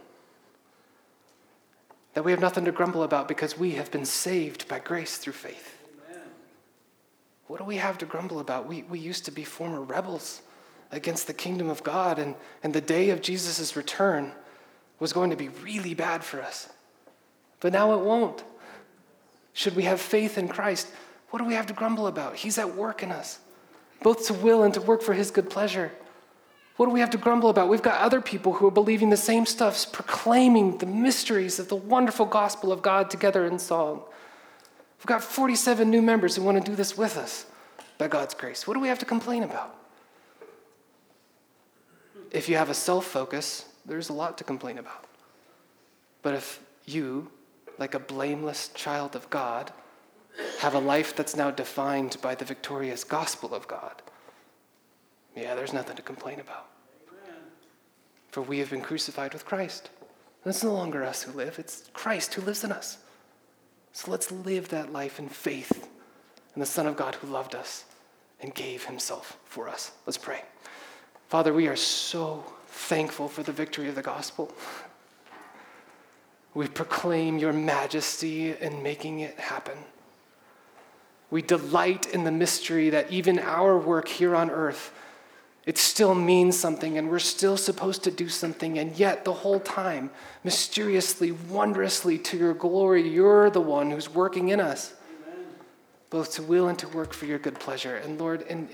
That 2.14 2.24
we 2.24 2.30
have 2.30 2.40
nothing 2.40 2.64
to 2.64 2.72
grumble 2.72 3.02
about 3.02 3.28
because 3.28 3.58
we 3.58 3.72
have 3.72 3.90
been 3.90 4.04
saved 4.04 4.66
by 4.68 4.78
grace 4.78 5.18
through 5.18 5.34
faith. 5.34 5.76
Amen. 6.08 6.22
What 7.46 7.58
do 7.58 7.64
we 7.64 7.76
have 7.76 7.98
to 7.98 8.06
grumble 8.06 8.40
about? 8.40 8.66
We, 8.66 8.82
we 8.84 8.98
used 8.98 9.24
to 9.26 9.30
be 9.30 9.44
former 9.44 9.80
rebels 9.80 10.42
against 10.90 11.27
the 11.27 11.35
kingdom 11.35 11.68
of 11.68 11.83
God, 11.83 12.18
and, 12.18 12.35
and 12.62 12.72
the 12.72 12.81
day 12.81 13.11
of 13.11 13.20
Jesus' 13.20 13.77
return 13.77 14.33
was 14.98 15.12
going 15.12 15.31
to 15.31 15.37
be 15.37 15.48
really 15.48 15.94
bad 15.94 16.24
for 16.24 16.42
us. 16.42 16.68
But 17.61 17.72
now 17.72 17.92
it 17.94 18.05
won't. 18.05 18.42
Should 19.53 19.77
we 19.77 19.85
have 19.85 20.01
faith 20.01 20.38
in 20.38 20.48
Christ, 20.48 20.88
what 21.31 21.40
do 21.40 21.44
we 21.44 21.55
have 21.55 21.66
to 21.66 21.72
grumble 21.72 22.07
about? 22.07 22.37
He's 22.37 22.59
at 22.59 22.74
work 22.74 23.03
in 23.03 23.11
us, 23.11 23.38
both 24.03 24.27
to 24.27 24.35
will 24.35 24.62
and 24.62 24.72
to 24.74 24.81
work 24.81 25.03
for 25.03 25.14
his 25.14 25.31
good 25.31 25.51
pleasure. 25.51 25.92
What 26.77 26.87
do 26.87 26.92
we 26.92 27.01
have 27.01 27.11
to 27.11 27.18
grumble 27.18 27.51
about? 27.51 27.68
We've 27.68 27.83
got 27.83 28.01
other 28.01 28.20
people 28.20 28.55
who 28.55 28.66
are 28.68 28.70
believing 28.70 29.11
the 29.11 29.16
same 29.16 29.46
stuff, 29.46 29.90
proclaiming 29.92 30.79
the 30.79 30.87
mysteries 30.87 31.59
of 31.59 31.68
the 31.68 31.77
wonderful 31.77 32.24
gospel 32.24 32.70
of 32.70 32.83
God 32.83 33.11
together 33.11 33.44
in 33.44 33.59
song. 33.59 34.03
We've 34.98 35.07
got 35.07 35.22
47 35.22 35.90
new 35.90 36.03
members 36.03 36.37
who 36.37 36.42
want 36.42 36.64
to 36.64 36.70
do 36.70 36.77
this 36.77 36.96
with 36.96 37.16
us 37.16 37.46
by 37.98 38.07
God's 38.07 38.35
grace. 38.35 38.66
What 38.66 38.74
do 38.74 38.81
we 38.81 38.88
have 38.88 39.01
to 39.01 39.05
complain 39.05 39.42
about? 39.42 39.77
If 42.30 42.48
you 42.48 42.56
have 42.56 42.70
a 42.70 42.74
self 42.74 43.06
focus, 43.06 43.64
there's 43.86 44.08
a 44.08 44.12
lot 44.12 44.38
to 44.38 44.44
complain 44.44 44.78
about. 44.78 45.06
But 46.22 46.34
if 46.34 46.60
you, 46.86 47.30
like 47.78 47.94
a 47.94 47.98
blameless 47.98 48.68
child 48.74 49.16
of 49.16 49.28
God, 49.30 49.72
have 50.60 50.74
a 50.74 50.78
life 50.78 51.16
that's 51.16 51.36
now 51.36 51.50
defined 51.50 52.16
by 52.22 52.34
the 52.34 52.44
victorious 52.44 53.04
gospel 53.04 53.54
of 53.54 53.66
God, 53.66 54.02
yeah, 55.36 55.54
there's 55.54 55.72
nothing 55.72 55.96
to 55.96 56.02
complain 56.02 56.40
about. 56.40 56.66
Amen. 57.08 57.40
For 58.30 58.42
we 58.42 58.58
have 58.58 58.70
been 58.70 58.80
crucified 58.80 59.32
with 59.32 59.44
Christ. 59.44 59.90
And 60.44 60.54
it's 60.54 60.64
no 60.64 60.72
longer 60.72 61.04
us 61.04 61.22
who 61.22 61.32
live, 61.32 61.58
it's 61.58 61.90
Christ 61.92 62.34
who 62.34 62.42
lives 62.42 62.64
in 62.64 62.72
us. 62.72 62.98
So 63.92 64.10
let's 64.10 64.30
live 64.30 64.68
that 64.68 64.92
life 64.92 65.18
in 65.18 65.28
faith 65.28 65.88
in 66.54 66.60
the 66.60 66.66
Son 66.66 66.86
of 66.86 66.96
God 66.96 67.16
who 67.16 67.26
loved 67.26 67.54
us 67.54 67.84
and 68.40 68.54
gave 68.54 68.84
himself 68.84 69.38
for 69.44 69.68
us. 69.68 69.92
Let's 70.06 70.18
pray. 70.18 70.42
Father, 71.28 71.52
we 71.52 71.68
are 71.68 71.76
so 71.76 72.42
thankful 72.68 73.28
for 73.28 73.42
the 73.42 73.52
victory 73.52 73.86
of 73.88 73.94
the 73.94 74.02
gospel. 74.02 74.50
We 76.54 76.66
proclaim 76.68 77.36
your 77.36 77.52
majesty 77.52 78.52
in 78.52 78.82
making 78.82 79.20
it 79.20 79.38
happen. 79.38 79.76
We 81.30 81.42
delight 81.42 82.06
in 82.14 82.24
the 82.24 82.32
mystery 82.32 82.88
that 82.90 83.12
even 83.12 83.38
our 83.38 83.76
work 83.76 84.08
here 84.08 84.34
on 84.34 84.50
earth, 84.50 84.90
it 85.66 85.76
still 85.76 86.14
means 86.14 86.58
something 86.58 86.96
and 86.96 87.10
we're 87.10 87.18
still 87.18 87.58
supposed 87.58 88.04
to 88.04 88.10
do 88.10 88.30
something, 88.30 88.78
and 88.78 88.98
yet 88.98 89.26
the 89.26 89.34
whole 89.34 89.60
time, 89.60 90.10
mysteriously, 90.44 91.32
wondrously, 91.32 92.16
to 92.16 92.38
your 92.38 92.54
glory, 92.54 93.06
you're 93.06 93.50
the 93.50 93.60
one 93.60 93.90
who's 93.90 94.08
working 94.08 94.48
in 94.48 94.60
us, 94.60 94.94
Amen. 95.26 95.44
both 96.08 96.32
to 96.36 96.42
will 96.42 96.68
and 96.68 96.78
to 96.78 96.88
work 96.88 97.12
for 97.12 97.26
your 97.26 97.38
good 97.38 97.60
pleasure. 97.60 97.96
And 97.96 98.18
Lord, 98.18 98.40
in, 98.48 98.70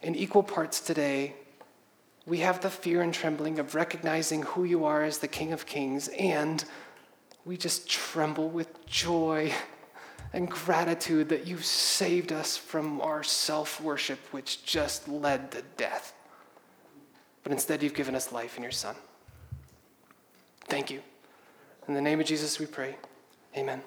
in 0.00 0.14
equal 0.14 0.42
parts 0.42 0.80
today, 0.80 1.34
we 2.26 2.38
have 2.38 2.60
the 2.60 2.70
fear 2.70 3.02
and 3.02 3.14
trembling 3.14 3.58
of 3.58 3.74
recognizing 3.74 4.42
who 4.42 4.64
you 4.64 4.84
are 4.84 5.04
as 5.04 5.18
the 5.18 5.28
King 5.28 5.52
of 5.52 5.64
Kings, 5.64 6.08
and 6.08 6.64
we 7.44 7.56
just 7.56 7.88
tremble 7.88 8.48
with 8.48 8.84
joy 8.86 9.52
and 10.32 10.50
gratitude 10.50 11.28
that 11.28 11.46
you've 11.46 11.64
saved 11.64 12.32
us 12.32 12.56
from 12.56 13.00
our 13.00 13.22
self 13.22 13.80
worship, 13.80 14.18
which 14.32 14.64
just 14.64 15.08
led 15.08 15.52
to 15.52 15.62
death. 15.76 16.12
But 17.44 17.52
instead, 17.52 17.82
you've 17.82 17.94
given 17.94 18.16
us 18.16 18.32
life 18.32 18.56
in 18.56 18.64
your 18.64 18.72
Son. 18.72 18.96
Thank 20.64 20.90
you. 20.90 21.00
In 21.86 21.94
the 21.94 22.02
name 22.02 22.18
of 22.18 22.26
Jesus, 22.26 22.58
we 22.58 22.66
pray. 22.66 22.96
Amen. 23.56 23.80